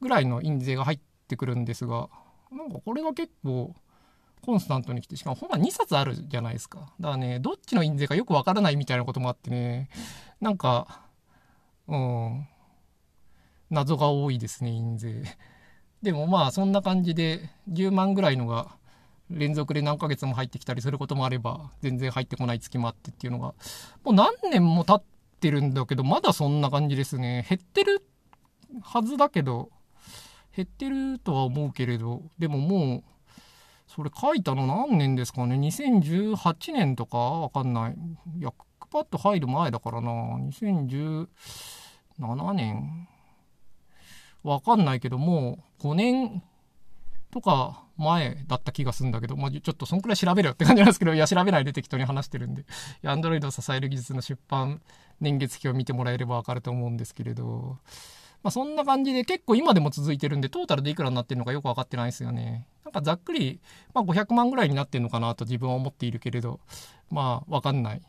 [0.00, 2.08] ぐらいの印税が入ってくるんですが、
[2.50, 3.74] なんかこれが結構
[4.42, 6.92] コンスタントに来て、しかも本が2冊あるじゃないですか。
[7.00, 9.88] だからね、どっちの印税かよくわからないみたいなこともあってね、
[10.40, 11.02] なんか、
[11.86, 12.48] うん、
[13.72, 15.24] 謎が多いですね、印税。
[16.02, 18.76] でもまあそんな感じで10万ぐらいのが
[19.30, 23.54] 連続で何ヶ月も入ってきたりすることもあれば全然入ってこない月もあってっていうのが
[24.04, 25.02] もう何年も経っ
[25.40, 27.46] てるんだけどまだそんな感じですね。
[27.48, 28.04] 減ってる
[28.82, 29.70] はずだけど
[30.54, 33.04] 減ってるとは思うけれどでももう
[33.86, 35.54] それ書いたの何年ですかね。
[35.54, 37.94] 2018年とかわかんない。
[38.38, 40.10] ヤックパッド入る前だからな。
[40.10, 41.28] 2017
[42.54, 43.08] 年。
[44.42, 46.42] わかんないけども5年
[47.30, 52.64] とか前だった気がするんだけど、まあ、ちょっとそんくらい調べるよって感じなんですけど、いや、調べないで適当に話してるんで、い
[53.02, 54.82] や、Android を支える技術の出版
[55.20, 57.78] 年月日を見てもらえればわかると思うんですけれど、
[58.42, 62.66] まあ、そんな感じで結構今でも続いてるんで、トータルでいくらになってるのかよく分かってないですよね。
[62.84, 63.60] なんかざっくり、
[63.94, 66.60] まあ、500万ぐらいになってるのかなと自分は思っているけれど、
[67.10, 68.02] まあ、わかんない。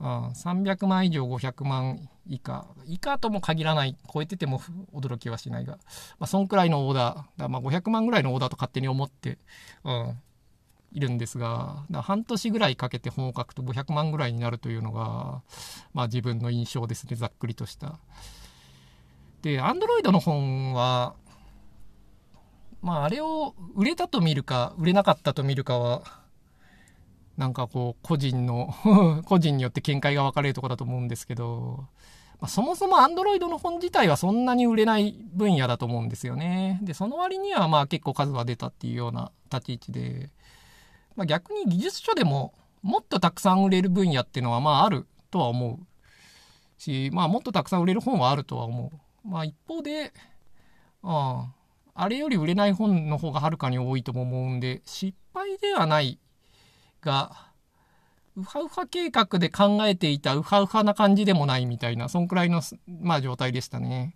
[0.00, 2.66] あ300万以上500万以下。
[2.86, 4.60] 以下とも限らない超えてても
[4.94, 5.74] 驚きはしないが、
[6.18, 7.40] まあ、そんくらいのオーダー。
[7.40, 9.38] だまあ500万ぐらいのオーダーと勝手に思って、
[9.84, 10.18] うん、
[10.92, 11.84] いるんですが。
[11.92, 15.42] 半年ぐらいかけて本を書くと500万ぐらいになるというのが、
[15.92, 17.16] まあ、自分の印象ですね。
[17.16, 17.98] ざっくりとした。
[19.42, 21.14] で Android の本は
[22.82, 26.02] まああれを売れたと見るか売れなかったと見るかは
[27.40, 28.74] なんかこう、個人の
[29.24, 31.86] 個人によって見解が分かれるとこだと思うんですけど、
[32.38, 36.78] まあ、そもそも Android の本自体はそんなに売れない分野だと思うんですよね。
[36.82, 40.30] で、その割にはまあ結構数は出たっていうような立ち位置で、
[41.16, 45.86] まあ、逆に技術書でももっとたくさん売れる分野っていうのはまああるとは思う
[46.76, 48.92] し、まあもっとたくさん売れる本はあるとは思
[49.24, 49.28] う。
[49.28, 50.12] まあ一方で、
[51.02, 51.48] あ
[51.94, 56.18] あ、あれより売れない本の方がはるかに多いとも思うんで、失敗ではない
[57.00, 57.50] が、
[58.36, 62.62] ウハウハ計画で考えていたウハウハな感じでもないみたいな、そんくらいの、
[63.00, 64.14] まあ、状態でしたね。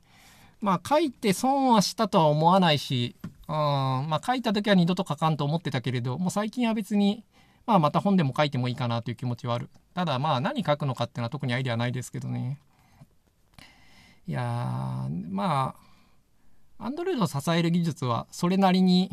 [0.61, 3.17] まあ、書いて損はしたとは思わないし、
[3.49, 7.25] うん、まあ、書いた時は二度と書かんと思ってたけれど、もう最近は別に、
[7.67, 9.69] まあ、また本でも書いてもいいかなという気持ちはある。
[9.95, 12.61] ただ、まあ、何書くのかっていうのは特にアイデアないですけどね。
[14.27, 15.75] いやー、ま
[16.79, 19.11] あ、アンドロイドを支える技術は、それなりに、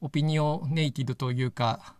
[0.00, 1.94] オピニオネイティドというか、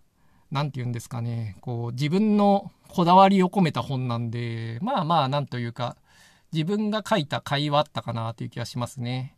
[0.51, 5.97] 何て言うんですかね、こう、自分のこだわりを込めた本なんで、まあまあ、なんというか、
[6.53, 9.37] 自分が書いた会話あったかなという気がしますね。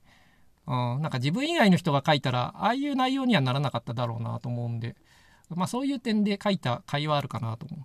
[0.67, 4.97] うん、なんか自分以外の人が書いたら、ああいう内容にはならなかっただろうなと思うんで、
[5.51, 7.81] まあそういう点で書いた会話あるかなと思う。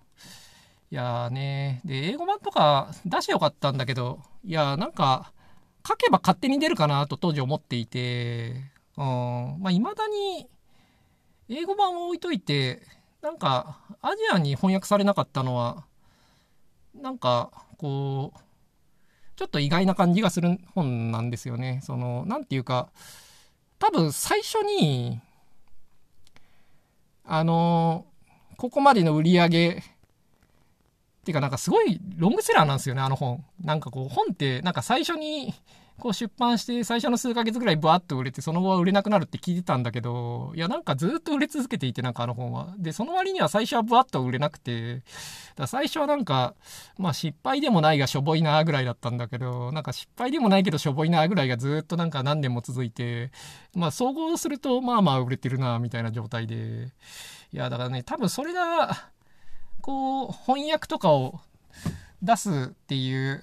[0.90, 5.34] いやーね、で、英語版とか出してよかったんだけど、いやなんか、
[5.86, 10.48] 書けば勝手に出るかなと当時思っていて、うん、まあ未だに、
[11.50, 12.82] 英語版を置いといて、
[13.22, 15.86] なんか、アジアに翻訳されなかったのは、
[16.94, 18.40] なんか、こう、
[19.36, 21.82] ちょっと意外な感じがする本なんですよね。
[21.84, 22.90] その、なんていうか、
[23.80, 25.20] 多分最初に、
[27.24, 28.06] あの、
[28.58, 29.74] ここまでの売り上げ、っ
[31.28, 33.44] ていうかなんかすごいロングセラーなんですよね、あの本。
[33.62, 35.54] なんかこう、本ってなんか最初に
[36.00, 42.76] こう出版して最初の数ヶ月ぐらいバーッと売れてその後は売れなくなるって聞いてたんだけどいやなんかずっと売れ続けていてなんかあの本は。
[42.78, 45.02] でその割には最初はバーッと売れなくて
[45.56, 46.54] だ最初はなんか
[46.98, 53.32] まあ失敗でもないがしょぼいなぐらいだったんだけどなんか失敗でもないけどしょぼいなぐらいがずっとなんか何年も続いて
[53.74, 56.92] まあ総合するとまあまあ売れてるなみたいな状態で。
[57.54, 59.10] いやだからね多分それが
[59.82, 61.40] こう翻訳とかを
[62.22, 63.42] 出すっていう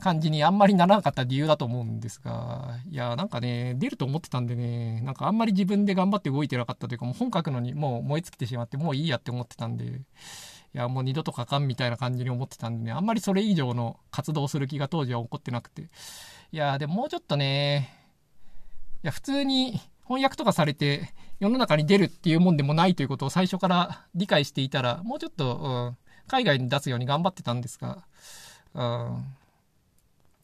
[0.00, 9.90] 感じにあんまりならなかった理由だと思うんですが、いや、なんかね、出ると思ってたんでね、なんかあんまり自分で頑張って動いてなかったというか、もう本書くのにもう燃え尽きてしまって、もういいやって思ってたんで、い
[10.74, 15.88] や、もう二度と書かんみたいな感じに思ってたんでね、あんまりそれ以上の活動する気が当時は起こってなくて、
[16.52, 17.94] いや、でももうちょっとね、
[19.02, 25.96] いや、普通に翻訳とかされて、世の中に出るっていうもんでもないということを最初から理解していたら、もうちょっと、うん、
[26.28, 28.04] 海外に出すように頑張ってたんですが、
[28.74, 29.24] うん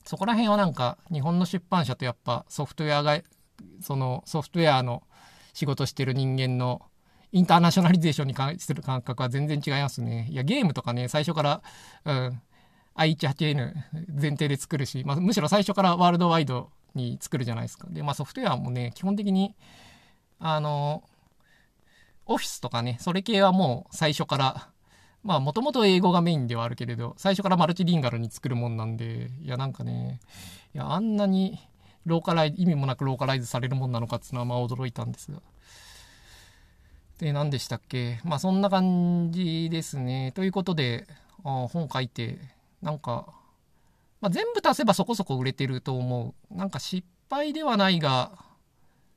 [0.05, 3.21] そこら辺はなんか日本の出版社とやっぱソフトウェアが
[3.81, 5.03] そのソフトウェアの
[5.53, 6.83] 仕事してる人間の
[7.33, 10.29] インターナショナリゼーションに関する感覚は全然違いますね。
[10.31, 11.63] いやゲームとかね最初から、
[12.05, 12.43] うん、
[12.97, 13.75] i18n
[14.21, 17.87] 前提で作るし、まあ、むしろ最初からワールドワイドに作るじゃないですか。
[17.91, 19.55] でまあソフトウェアもね基本的に
[20.39, 21.05] あの
[22.27, 24.72] オフィスとかねそれ系はもう最初から
[25.23, 30.21] まあもともと英語がメインではあるけれど、最初からマルチリンガルに作るもんなんで、いやなんかね、
[30.75, 31.59] いやあんなに
[32.05, 35.41] ローカライ意味もなくローカライズされるもんなのかっていうのはまあ驚いたんですが。
[37.19, 38.21] で、何でしたっけ？
[38.25, 40.33] まあそんな感じですね。
[40.33, 41.07] ということで、
[41.45, 42.39] あ本書いて、
[42.81, 43.27] なんか、
[44.21, 46.57] まあ、全部足せばそこそこ売れてると思う。
[46.57, 48.33] なんか失敗ではないが、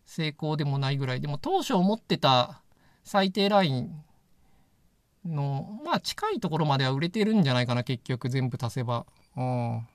[0.06, 1.22] 成功でもないぐらい。
[1.22, 2.62] でも当初思ってた
[3.04, 4.04] 最低ライン
[5.26, 9.06] の、まあ近いところまでは売れてるんじゃないかな、結局全部足せば。
[9.36, 9.88] うん。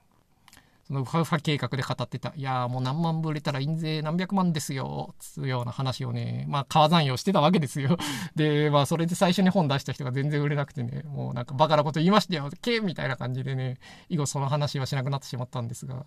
[0.90, 7.96] そのウハウハ計画で語ってた、いやーもう何万部売れたら印税何百万ですよ、つうような話をね、まあ川残用してたわけですよ。
[8.34, 16.04] で、まあそれで最初に本出した人が全然売れなくてね、もうなんかバカなこと言いましたよ、けみたいな感じでね、以後その話はしなくなってしまったんですが、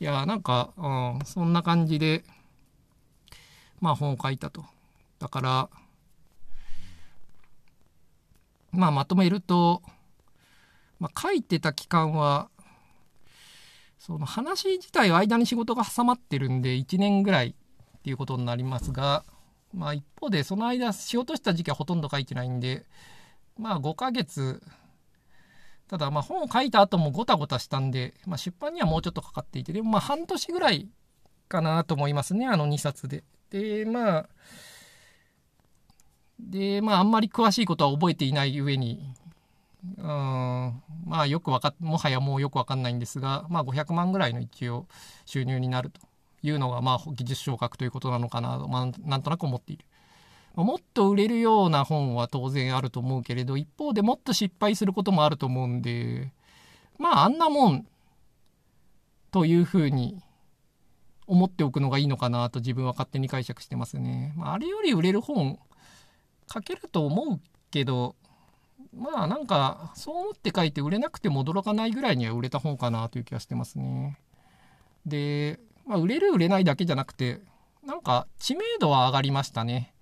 [0.00, 2.24] いやーなんか、うん、そんな感じで、
[3.80, 4.66] まあ本を書いたと。
[5.18, 5.68] だから、
[8.72, 9.82] まあまとめると、
[10.98, 12.48] まあ、書いてた期間は
[13.98, 19.24] その話自体は間に仕事が挟まってるんで1年ぐらいっていうことになりますが、
[19.72, 22.84] まあ一方でその間仕事した時期はほとんど書いてないんで、
[23.56, 24.60] まあ5ヶ月、
[25.86, 30.88] ただまあ本を書いた後もごたごたしたんで、まあ出版にはもうちょっとかかっていて、でもまあ半年ぐらい
[31.48, 33.22] かなと思いますね、あの2冊で。
[33.50, 34.28] で、まあ、
[36.50, 39.14] で、まああんまり詳しいことは覚えていない上に、
[39.98, 44.86] うん、まあよくわかもはやもうよくわかんないんですが、まあ500万ぐらいの一応
[45.24, 46.00] 収入になると
[46.42, 49.84] いうのが、まあ技術昇格ということなのかなと、まあなんとなく思っている。
[50.54, 56.32] もっと売れるような本は当然あると思うけれど、一方でもっと失敗することもあると思うんで、
[56.98, 57.86] まああんなもん
[59.30, 60.22] というふうに
[61.26, 64.34] 思っておくのがいいのかなと自分は勝手に解釈してますね。
[64.36, 65.58] まあ、あれより売れる本
[66.52, 68.16] 書けると思うけど、
[68.94, 74.18] まあなんかそう思って書いて売れなくても驚かないぐらいには売れた本かなという気がしてますね。
[75.06, 77.40] で、まあ、売れる売れないだけじゃなくて
[77.84, 79.94] なんか知名度は上がりましたね。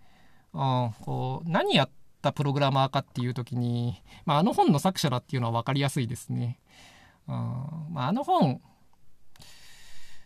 [0.52, 6.58] うん、こう何やったプログラマーかっていう時に、まあ、あの本の作者だっていうのは分かりやすいですね。
[7.28, 7.34] うん
[7.92, 8.60] まあ、あの本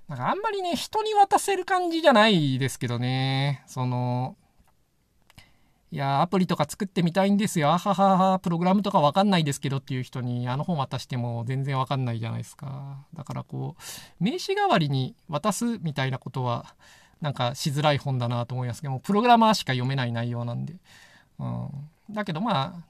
[0.08, 4.36] なんかあんまりね人に渡せる感じじゃないですけどねその
[5.94, 7.70] いや、アプリとか作ってみたいんですよ。
[7.70, 13.06] あははは、プログラムとかわかんないですけどっていう人に、あの本渡しても全然わかんないじゃないですか。
[13.14, 13.82] だからこう、
[14.18, 16.74] 名刺代わりに渡すみたいなことは、
[17.20, 20.74] なんかしづらい本だなと思いますけども、プログラマーしか読めない内容なんで。
[21.38, 21.68] うん。
[22.10, 22.84] だけどまあ、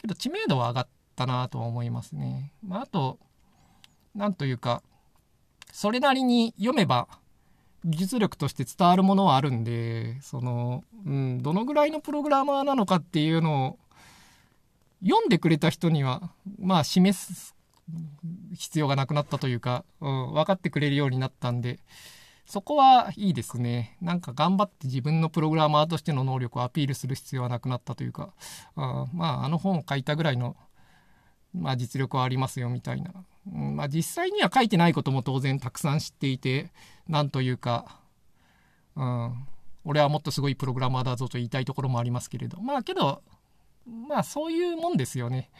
[0.00, 2.52] けど知名度は上がったなとは思いますね。
[2.64, 3.18] まあ、あと、
[4.14, 4.84] なんというか、
[5.72, 7.08] それなりに読めば、
[7.86, 13.78] 技術力として伝わるものはあるんで、その、うん、どのぐらいのプログラマーなのかっていうのを、
[15.02, 17.54] 読んでくれた人には、まあ、示す
[18.54, 21.78] 必要がなくなったというか、うん、分かってくれるようになったんで、
[22.46, 23.96] そこはいいですね。
[24.00, 28.34] なんか頑張って自分のプログラマーとしての能力をアピールする必要はなくなったというか、
[28.76, 30.56] あまあ、あの本を書いたぐらいの、
[31.56, 33.12] まあ、実力はありますよみたいな。
[33.52, 36.72] うんまあ、実際には書いてないことも当然たくさん知っていて
[37.08, 38.00] なんというか、
[38.96, 39.46] うん、
[39.84, 42.60] 俺はもっとすごいプログラマーだぞと言いたいところもありますけれど。
[42.60, 43.22] まあけど
[43.86, 45.50] まあそういうもんですよね、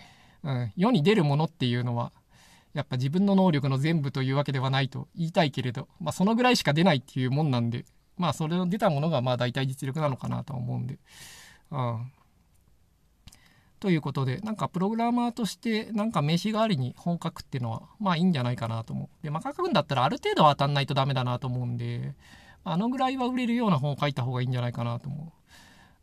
[0.42, 2.12] うん、世に出るものっていうのは
[2.74, 7.84] やっぱ自分の能力の全部というわけではないと言いたいけれど、まあ、そのぐらいしか出ないっていうもんなんで
[8.18, 10.98] まあそれの出たものがまあ大体実力なのかなと思うんで、
[11.70, 12.12] うん、
[13.78, 19.24] ということで、なんかプログラマーとして、なんか名刺代わりに本書くっていうのは、まあいいんじゃないかなと思う。
[19.24, 22.14] で、まあ書くんだったらある程度は当たんないとダメだなと思うんで、
[22.64, 25.52] あのぐらいは売れるような本を書いた方がいいんじゃないかなと思う。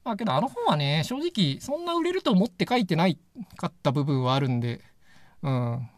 [0.03, 3.17] まあけどあの本はね、正直そんな売れると思って書いてない
[3.57, 4.81] かった部分はあるんで、
[5.41, 5.89] うん。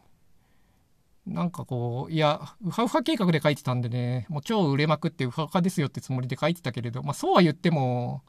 [1.26, 8.22] なんかこう、いや、ウハウハ計画で書いてたんでね、もう超売れまくってウハウハですよってつもりで書いてたけれど、まあそうは言っても、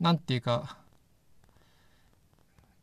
[0.00, 0.78] なんていうか、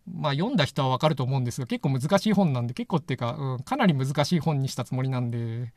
[0.10, 5.74] まあ読んだ人はわかると思うんですが結構難しい本なんで結構っていうか、うん、かなり難しい本にしたつもりなんで、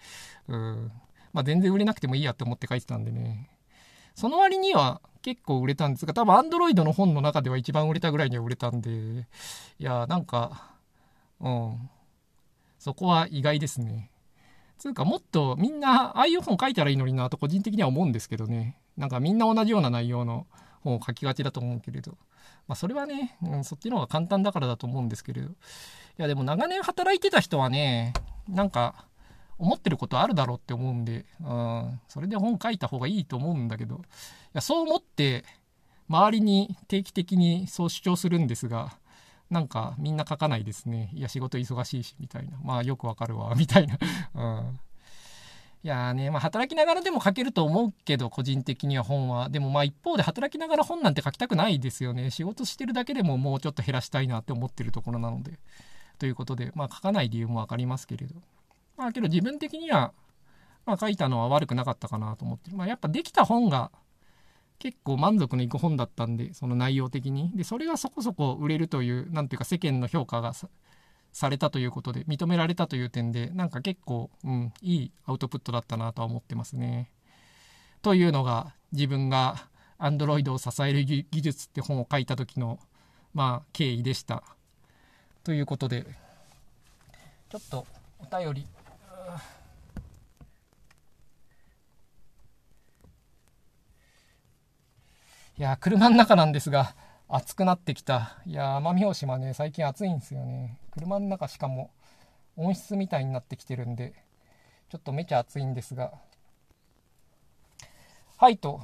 [0.49, 0.93] うん。
[1.33, 3.51] まあ、全然売れなくてもいいやって思って書いてたんでね。
[4.14, 10.75] その割には結構売れたんですが多分 Android の本の中では一番売れたぐらいには売れたんでいやなんか
[11.41, 11.91] うん。
[12.79, 14.11] そこは意外ですね。
[14.79, 18.79] つうかもっとみんなああいう本書いたらいいのになと個人的には思うんですけどね。
[18.97, 20.47] なんかみんな同じような内容の
[20.85, 22.16] 本を書きがちだと思うけれど
[22.66, 25.49] まあ、それはね、うん、そっちの方が簡単だからだと思うんですけれど。
[25.49, 25.53] い
[26.16, 28.12] や、でも長年働いてた人はね、
[28.49, 29.07] なんか、
[29.59, 33.99] 思ってることあるだろうって思うんで、うん、それで本書いた方がいいと思うんだけど、い
[34.53, 35.45] や、そう思って、
[36.09, 38.97] 周りに定期的にそう主張するんですが、
[39.51, 41.11] なんかみんな書かないですね。
[41.14, 42.59] いや、仕事忙しいし、みたいな。
[42.62, 43.99] まあ、よくわかるわ、みたいな。
[44.35, 44.80] うん。
[45.85, 49.51] いやーね、まあ働きながらでも書けると思うけど、個人的には本は。
[49.51, 52.30] でもまあ一方で働きながら本なんて書きたくないですよね。
[52.30, 55.59] 仕事してるだけでももうちょっと減らしたいなって思ってるところなので。
[56.18, 58.35] ということで、まあ書かない理由もわかりますけれど。
[58.97, 60.14] まあけど自分的には、
[60.87, 62.78] まあ書いたのは悪くなかったかなと思ってる。
[62.78, 63.91] まあやっぱできた本が
[64.78, 67.53] 結構満足のいく本だったんで、その内容的に。
[67.55, 70.55] で、それがそこそこ売れるという、なんていうか世間の評価が
[71.35, 77.11] されたということで、認められたという点で、なんか結構、うん、いいアウトプットだったなとは思ってますね。
[78.03, 79.66] というのが、自分が
[79.99, 82.78] Android を支える技術って本を書いた時の、
[83.35, 84.45] まあ、経緯でした。
[85.43, 86.07] ということで、
[87.51, 87.85] ちょっと
[88.20, 88.66] お便り、
[95.59, 96.95] いや、車の中なんですが、
[97.28, 98.39] 暑くなってきた。
[98.47, 100.78] いや、奄美大島ね、最近暑いんですよね。
[100.95, 101.90] 車の中しかも
[102.57, 104.14] 温室みたいになってきてるんで、
[104.88, 106.12] ちょっとめちゃ暑いんですが。
[108.36, 108.80] はいと、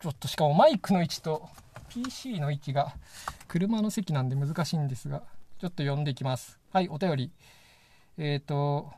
[0.00, 1.48] ちょっとしかもマイクの位置と
[1.88, 2.94] PC の位置が
[3.46, 5.22] 車の席なんで難しいんですが、
[5.58, 6.58] ちょっと読んでいきます。
[6.72, 7.32] はい、お便り。
[8.16, 8.90] えっ、ー、と、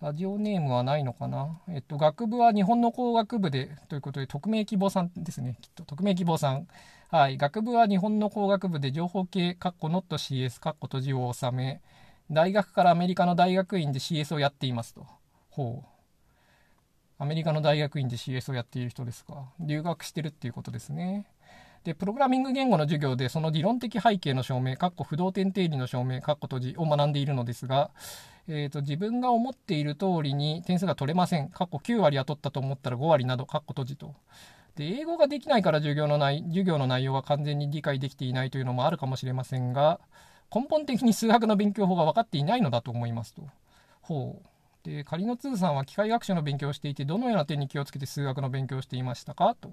[0.00, 1.60] ラジオネームはないのかな？
[1.68, 5.58] えっと、学部は日本の工学部で、ということで、匿名希望さんですね。
[5.60, 6.68] きっと、匿名希望さん。
[7.10, 7.38] はい。
[7.38, 11.80] 学部は日本の工学部で、情報系、カッコノット CS、カッコ閉じを収め、
[12.30, 15.06] 大学からアメリカの大学院で CS をやっていますと。
[15.48, 15.88] ほう。
[17.16, 19.48] アメリカの大学院で CS をやっている人ですか。
[19.58, 21.26] 留学してるっていうことですね。
[21.82, 27.90] で、プログラミング言語の授業で、その理論的背景の証明、カッコ不動点定理の証明、カッコ閉じを学んでいるのですが、
[28.48, 31.48] えーと、自分が思っている通りに点数が取れません。
[31.48, 34.14] 過去9割は取ったと思ったら5割など、カッコ閉じと。
[34.78, 39.98] で、英語ができないから授業の内授業の内容が完全に理解できていないというのもあるかもしれませんが、
[40.54, 43.42] 根本的に数学の勉強法が分かっていないのだと思いますと。
[44.02, 44.48] ほう。
[44.88, 49.56] で、仮の通さんは機械学習の勉強をしていて、どのような点に気をつけて数学の勉強をしていましたか？
[49.60, 49.72] と。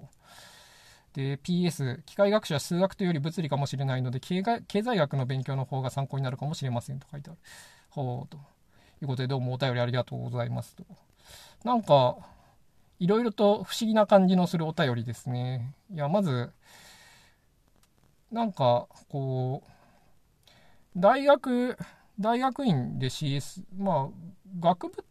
[1.14, 7.38] で、PS、機械学習は数学というより物理かもしれないので経済学の勉強の方が参考になるかもしれませんと書いてある。
[7.90, 8.38] ほうと。
[8.38, 10.84] いうことで、どうもお便りありがとうございますと。
[11.64, 12.16] なんか、
[12.98, 15.74] いろいろと不思議な感じのするお便りですね。
[15.92, 16.50] いや、まず、
[18.30, 19.70] なんか、こう、
[20.96, 21.76] 大学、
[22.18, 24.16] 大学院で CS、まあ、
[24.60, 25.02] 学部って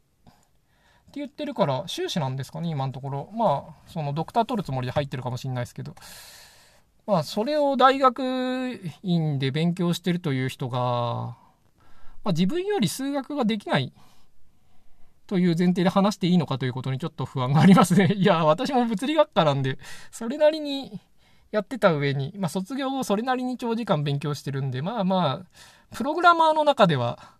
[1.15, 3.29] 言ってるから、修士なんですかね、今のところ。
[3.33, 5.95] まあ、そのドクター取るつもりで入ってるかもしれないですけど。
[7.05, 10.79] まあ、それを大学院で勉強してるという人が、
[12.23, 13.93] まあ、自分より数学ができない
[15.27, 18.13] という前提で話していいのかということにちょっと不安がありますね。
[18.17, 19.77] いや、私も物理学科なんで、
[20.11, 20.99] それなりに
[21.51, 27.35] やってた上に、まあ、卒業後それなりに長時間勉強してるんで、まあまあ、プログラマーの中では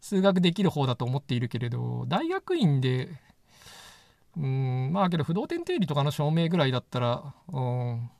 [0.00, 3.08] 数学できる方だと思っているけれど、大学院で、
[4.36, 8.10] うん、まあけど不動点定理とかの証明ぐらいだったら、うん、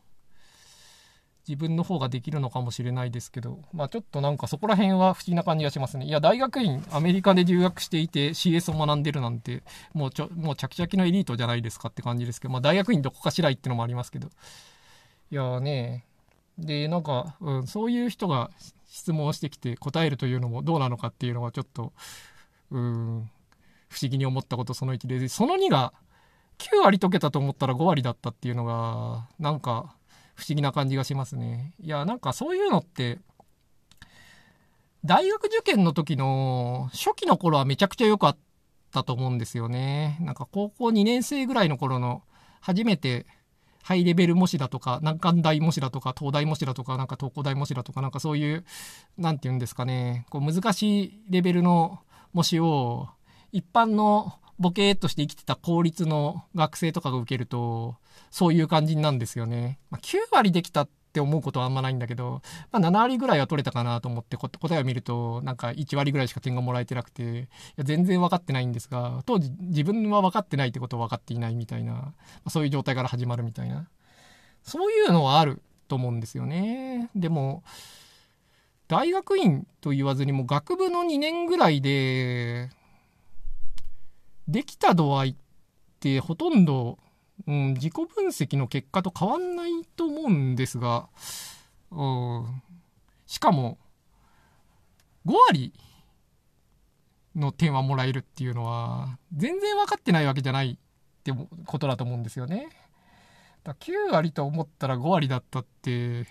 [1.49, 6.07] 自分の方ができるのかもしれないですけど、まあちょっとなんかそこら辺は不思議な感じがしますね。
[6.07, 14.28] いや、大学院、アメリカで留学していて CS を学んでるなんて、もうちょ、もう着々のエリートじゃないですかって感じですけど、まあ大学院どこかしらいってのもありますけど。
[15.30, 16.05] いやーね、
[16.59, 18.51] で、なんか、うん、そういう人が
[18.88, 21.92] 質問をしてきて答えるというのもどうなのかっていうのはちょっと、
[22.70, 23.30] うん、
[23.88, 25.92] 不思議に思ったことその1で、その2が
[26.59, 29.95] 9割解けたと思ったら5割だったっていうのが、なんか、
[30.37, 31.74] 不思議な感じがしますね。
[31.80, 33.18] いや、なんかそういうのって、
[35.05, 38.37] 大学受験の時の初期の頃はめちゃくちゃ良かっ
[38.93, 40.18] たと思うんですよね。
[40.20, 42.22] なんか高校2年生ぐらいの頃の
[42.61, 43.26] 初めて
[43.82, 48.64] ハイレベル模試だとか、難関大模試だとか、東大模試だとか、なんか東工大模試だとか、なんかそういう、
[49.16, 52.01] なんて言うんですかね、こう難しいレベルの
[52.32, 53.09] 模試を
[53.53, 57.95] 一般のボケーっとして生きてた公立の学生とかが受けると、
[58.30, 59.78] そういう感じなんですよね。
[59.90, 67.46] まあ、9割できたって思うことはあんまないんだけど、まあ、7割ぐらいは取れたかなと思って答えを見ると、なんか1割ぐらいしか点がもらえてなくて、い
[67.76, 72.14] や全然分かってないんですが、当時自分は分かってないってことは分かっていないみたいな、ま
[72.44, 73.88] あ、そういう状態から始まるみたいな。
[74.62, 77.08] そういうのはあると思うんですよね。
[77.14, 77.62] でも、
[78.88, 82.70] 大学院と言わずにも学部の2年ぐらいで、
[84.48, 85.36] できた度合いっ
[85.98, 86.98] てほとんど、
[87.47, 91.09] うん、自己分析の結果と変わんないと思うんですが、
[91.91, 92.62] うん、
[93.26, 93.78] しかも、
[95.26, 95.72] 5割
[97.34, 101.32] の点はもらえるっていうのは、全然分かってないわけじゃないって
[101.66, 102.68] ことだと思うんですよね。
[103.64, 106.26] だ9割と思ったら5割だったって、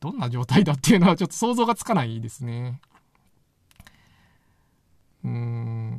[0.00, 2.80] どんな状態だっていうのはちょっと想像がつかないですね。
[5.24, 5.91] うーん。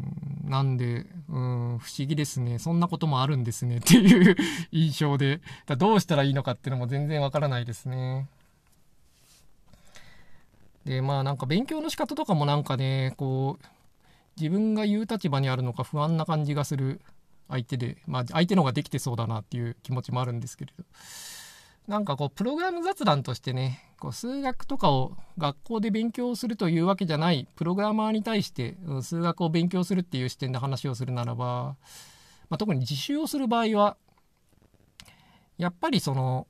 [0.44, 2.60] なんで、うん、不思議ですね。
[2.60, 4.36] そんなこともあるんですねっていう
[4.72, 8.28] 印象で、だどうしたらいいのかっていうのも全然わからないですね。
[10.86, 13.66] で、まあなんか勉強の仕方とかもなんかね、こう、
[14.38, 17.00] 自分が言う立場にあるのか不安な感じがする
[17.48, 20.84] 相手で、まあ相手の方ができてそうだなっていう気持ちもあるんですけれど。
[21.88, 31.76] なんかこう、プログラム雑談としてね、こう数学とかを学校で勉強するというわけじゃないプログラマーに対して、数学を勉強するっていう視点で話をするならば、
[32.50, 33.98] まあ、特に自習をする場合は、
[35.58, 36.48] やっぱりその、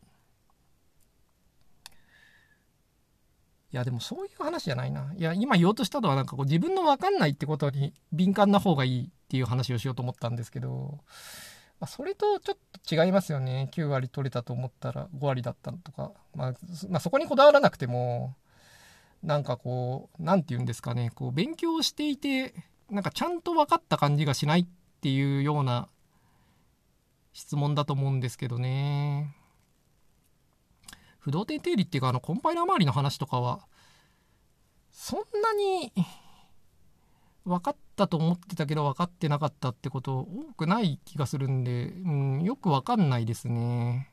[3.71, 5.11] いやでもそういう話じゃないな。
[5.17, 10.99] いや今言おうとしたのはなんかこう自分の分かんないってことに敏感な方がいいっていう話をしようと思ったんですけど、
[11.83, 12.57] まあ、それとちょっ
[12.87, 13.69] と違いますよね。
[13.73, 16.13] 9割取れたと思ったら5割だったとか。
[16.33, 16.53] まあ、
[16.87, 18.37] まあ、そこにこだわらなくても、
[19.21, 22.53] なんかこう、何て言うんですかね、こう勉強していて、
[22.89, 24.65] なんかちゃんと分かった感じがしないっ
[25.01, 25.89] ていうような
[27.33, 29.35] 質問だと思うんですけどね。
[31.19, 33.67] 不動点定理っていうか、あの、コンパイラー周りの話とかは、
[34.89, 35.91] そんなに
[37.43, 44.11] 分かったと思ってたけど分かってなかったってこと多くない気がするんで、うん、よく分かんないですね。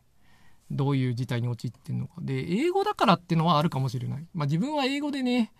[0.70, 2.14] どういう事態に陥ってんのか。
[2.20, 4.26] で、英語だからってのはあるかもしれない。
[4.34, 5.52] まあ自分は英語でね、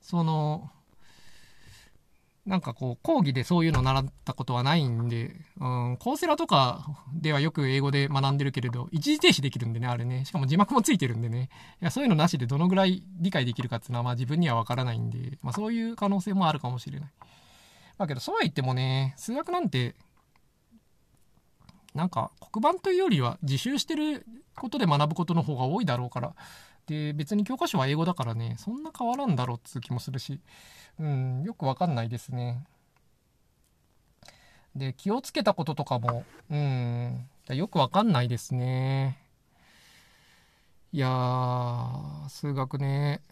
[0.00, 0.70] その、
[2.44, 6.84] なんかこう、講義でそういうの習ったことはないんで、うん、コーセラとか
[7.14, 10.24] ではよく英語で学んでるけれど、一時停止できるんでね、あれね。
[10.24, 11.50] しかも字幕もついてるんでね。
[11.80, 17.10] いや、そういうのなしでどのぐらい理解できるかっていうのは、まあ自分にはわからないんで、まあそういう可能性もあるかもしれない。
[17.96, 19.94] まあけど、そうは言ってもね、数学なんて、
[21.94, 24.26] なんか黒板というよりは自習してる
[24.56, 26.34] ことで学ぶことの方が多いだろうから、
[26.86, 30.40] で、別に教科書は英語だからね、そんな変わらんだろうっていう気もするし、
[30.98, 32.64] うん、よくわかんないですね。
[34.74, 39.18] で、気をつけたこととかも、うん、よくわかんないですね。
[40.92, 43.22] いやー、数学ね、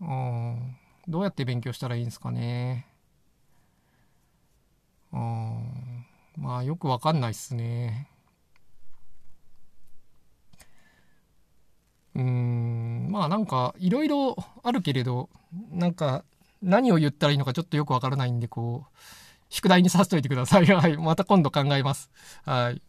[0.00, 0.76] うん、
[1.08, 2.86] どうやって勉強したらいいんですかね。
[5.12, 8.08] うん、まあ、よくわかんないっすね。
[12.14, 15.28] うん、まあなんか、いろいろあるけれど、
[15.70, 16.24] なんか、
[16.62, 18.98] 何を言ったらいいのかちょっとよくわからないんで、こう、
[19.50, 20.64] 宿題にさせといてください。
[20.72, 20.96] はい。
[20.96, 22.10] また今度考えます。
[22.46, 22.80] はい。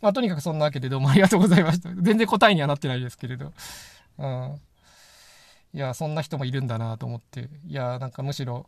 [0.00, 1.90] まあ、とにかくそんなわけでどうもありがとうございました。
[1.94, 3.52] 全然答えにはなってないですけれど。
[4.16, 4.60] うん。
[5.74, 7.50] いや、そんな人もいるんだなと思って。
[7.66, 8.66] いや、なんかむしろ、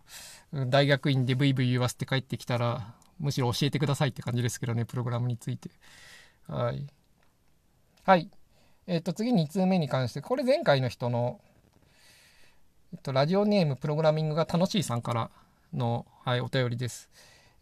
[0.52, 5.70] 大学院でブイブイ言わせて帰ってきたら、むしろ教えてくださいって感じですけどね、プログラムについて。
[6.48, 6.86] はい。
[8.04, 8.30] はい。
[8.90, 11.40] えっ、と、次2通目に関して、これ前回の人の、
[12.94, 15.30] えっと、ラジオネームプログラミングが楽しいさんから
[15.74, 17.10] の、はい、お便りです。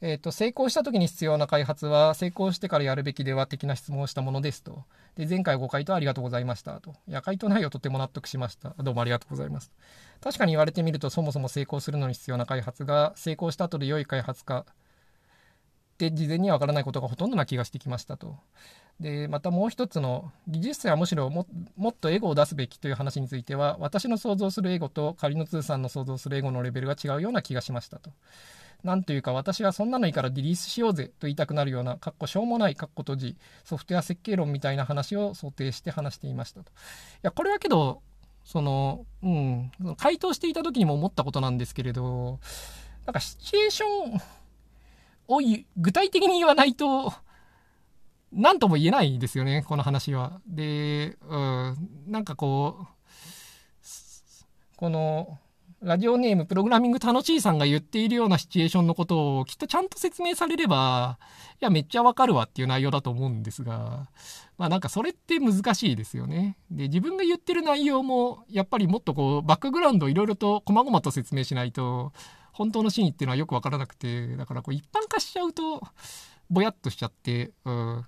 [0.00, 4.84] えっと、成功した時に必要な開発は、成功してからやるべきでは的な質問をしたものですと。
[5.16, 6.94] で、前回ご回答ありがとうございましたと。
[7.08, 8.76] いや、回答内容とても納得しました。
[8.78, 9.72] どうもありがとうございます。
[10.20, 14.64] 確かに言われてみると、そもそも成功するのに必要な開発が、成功した後で良い開発か、
[15.96, 18.36] って事前にはわからないことがほとんどな気がしてきましたと。
[19.00, 28.10] で、またもう一つの、技術者はむしろももっとエゴを出すべきという話については、私の想像するエゴと仮の通さんの想像するエゴのレベルが違うような気がしましたと。
[28.84, 36.70] なんというか私はそんなのいいからリリースしようぜと言いたくなるような、かっこしょうもない、かっこ閉じ、ソフトウェア設計論みたいな話を想定して話していましたと。
[36.70, 36.74] い
[37.22, 38.02] や、これはけど、
[38.44, 42.38] その、うん、回答していた時にも思ったことなんですけれど、
[43.04, 43.86] なんかシチュエーショ
[44.16, 44.20] ン
[45.28, 45.40] を
[45.76, 47.12] 具体的に言わないと、
[48.32, 50.40] 何とも言えないですよね、この話は。
[50.46, 52.86] で、うん、なんかこう、
[54.76, 55.38] この、
[55.82, 61.18] ラジオネームプログラミング楽しいさんが言っているようなシチュエーションのことをきっとちゃんと説明されれば、
[61.60, 64.08] いや、めっちゃわかるわっていう内容だと思うんですが、
[64.58, 66.56] まあなんかそれって難しいですよね。
[66.70, 72.12] で、自分が言ってる内容も、やっぱりもっとこう、バックグラウンドをいろいろと細々と説明しないと、
[72.56, 75.82] 本当の真意っていうのはよくわからなくて、だからこう一般化しちゃうと、
[76.48, 78.04] ぼやっとしちゃって、うん、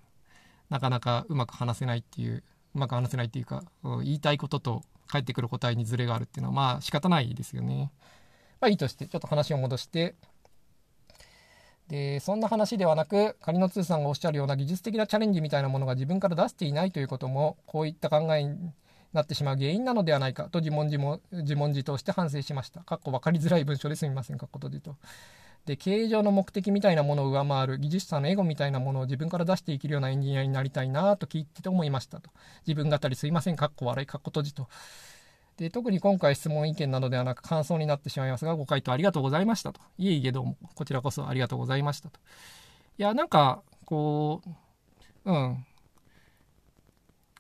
[0.70, 2.42] なかなかうまく話せないっていう、
[2.74, 7.92] うまく話せないっていうか、うん、言いたいことと返ってくる答えにズレがあるっていうのは、まあ仕方ないですよね。
[8.59, 10.14] まあいいとして、ちょっと話を戻して、
[11.88, 18.72] で、そんな話ではなく、仮の通さんがおっしゃるような技術的なチャレンジみたいなものが自分から出していないということも、こういった考えに
[19.12, 22.80] なってしまう原因なのではないかと自問自問自問自答して反省しました。
[22.80, 24.38] かっこ分かりづらい文章ですみません。
[24.38, 24.96] かっこ閉じと。
[25.66, 32.30] で経営上の目的みたいなものを上回る技術者のエゴみたいなものを自分から出していけるようなエンジニアになりたいなと聞いてて思いましたと
[32.66, 34.66] 自分語りすいませんかっこ笑いかっこ閉じと
[35.59, 39.80] で、特に今回質問意見などではなく感想になってしまいますが、ご回答ありがとうございましたと。
[39.98, 42.20] いえいえどうも、こちらこそありがとうございましたと。
[42.96, 44.40] いや、なんか、こ
[45.24, 45.66] う、うん。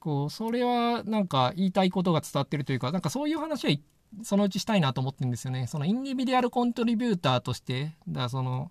[0.00, 3.74] こう、それはなんか言いたいことが伝わってるというか、なんかそういう話は
[4.22, 5.66] そのうちしたいなと思ってるんですよね。
[5.66, 8.70] そのインディビディアルコントリビューターとして、だからその、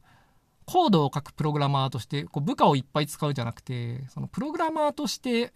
[0.65, 5.53] コードを書くプログラマーとして、こう部下をいっぱい使うじゃなくて、そのプログラマーとして、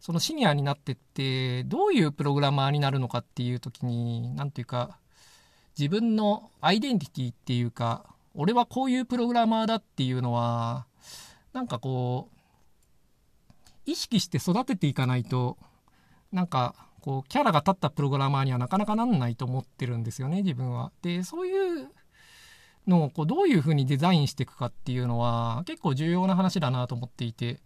[0.00, 4.98] そのシニアになってってどういうプログラマーになるのかっていう時に何ていうか
[5.78, 10.86] 自分のアイデンティティっていうか俺はこういうプログラマーだっていうのは
[11.52, 12.37] なんかこう
[13.90, 15.56] 意識して育てていかないと
[16.32, 20.92] なんかこうキャラが立ったプログラマーにはなかなかなんないと思ってるんですよね自分は。
[21.02, 21.88] でそういう
[22.86, 27.60] のをこうどういうふうにデザインしていくかっていうのは結構重要な話だなと思っていて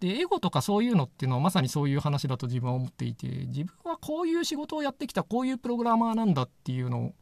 [0.00, 7.14] で、エゴとかそういうのっていうのはまさにそういう話だと自分は思っていて、自分はこういう仕事をやってきた、こういうプログラマーなんだっていうのを、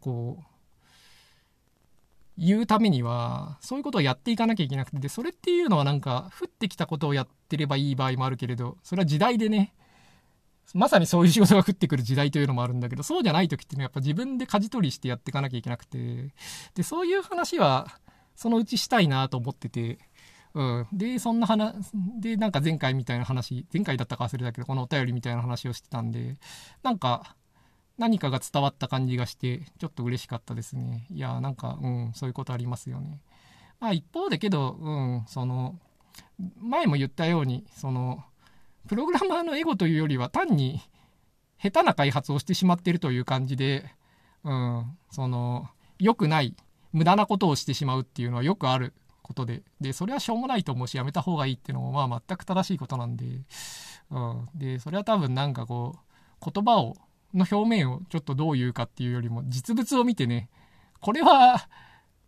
[0.00, 0.44] こう、
[2.36, 9.74] 言うためには、そういうことをやっていかなきゃいけなくて、で、それっていうのはなんか、降ってきたことをやってればいい場合もあるけれど、それは時代でね、
[10.74, 16.34] まさにそういう仕事が降ってくる時代というのもあるんだけど、そうじゃない時っていうのはやっぱ自分で舵取りしてやっていかなきゃいけなくて、
[16.74, 17.88] で、そういう話は、
[18.36, 19.98] そのうちしたいなと思ってて、
[20.54, 21.74] うん、でそんな話
[22.20, 26.36] でなんか前回みたいな話前回だったか忘れたけどこのお便りみたいな話をしてたんで
[26.82, 27.36] なんか
[27.98, 31.06] 何かが伝わった感じがしてちょっと嬉しかったですね。
[31.10, 33.20] いやなんかうんそういうことありますよね。
[33.80, 35.78] まあ一方でけどうんその
[36.60, 38.24] 前も言ったようにその
[38.88, 40.80] プログラマーのエゴというよりは単に
[41.62, 43.92] 下手な開発をしてしまっているという感じで
[44.44, 46.54] うんその良くない
[46.92, 48.94] 無駄なことをしてしまうっていうのはよくある
[49.28, 53.26] ことで、で、それはしょうもないと思うし、やめた方がいいっていうのも、まあ全く正しいことなんで、
[54.10, 54.48] うん。
[54.54, 56.96] で、それは多分なんかこう、言葉を、
[57.34, 60.48] の表面をちょっとどう言うかっていうよりも、実物を見てね、
[61.00, 61.68] これは、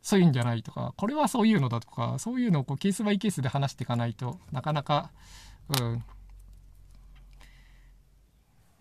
[0.03, 5.11] そういうんじゃないとか、これはそういうのだとか、そういうのをこうケースバイケースで話していかないとなかなか、
[5.81, 6.05] うん、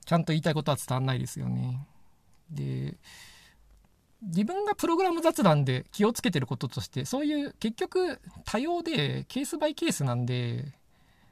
[0.05, 1.85] ちゃんと言いたいことは伝わんないですよね。
[2.49, 2.97] で、
[4.21, 10.73] 自分がプログラム雑談で気をつけてることとしてそういう結局多様でケースバイケースなんで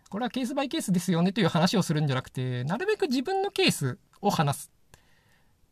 [0.10, 4.72] これはケースバイケースですよねという話をするんじゃなくてなるべく自分のケースを話す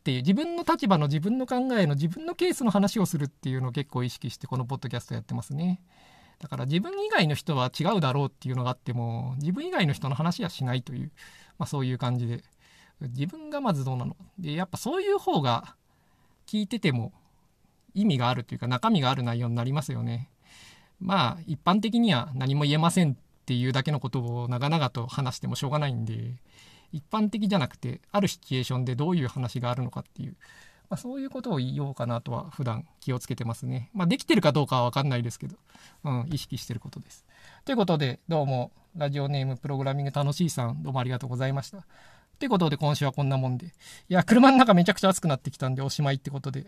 [0.06, 5.80] っていう自分の立場の自分の考えの自分のケースの話をするっていうのを結構意識してこのポッドキャストやってますね
[6.38, 11.10] だから自分以外の人は違うだろうっていうのがあっても自分以外の人の話はしないという、
[11.58, 12.44] まあ、そういう感じで
[13.00, 15.74] 自分がまずどうなのでやっぱそういう方が
[16.46, 17.12] 聞いてても
[17.92, 20.30] 意味があるというか中身がある内容になりますよね。
[21.00, 26.36] まあ一般的には何も言えませんっていうだけのことを長々と話してもしょうがないんで
[26.92, 30.36] 一般的じゃなくてあるシチュエーションでどういう話があるのかっていう、
[30.88, 33.90] まあ、そういうことを言おうかなとは普段気をつけてますね。
[33.92, 35.56] まあできてるかどうかは分かんないですけど、
[36.04, 37.24] うん、意識してることです。
[37.64, 41.78] ということでどうもラジオネームプログラミング楽しいさんどうもありがとうございました。
[42.36, 43.66] ってことで今週はこんなもんで。
[43.66, 43.70] い
[44.08, 46.66] や、車の中めちゃくちゃ暑くなってきたんでおしまいってことで、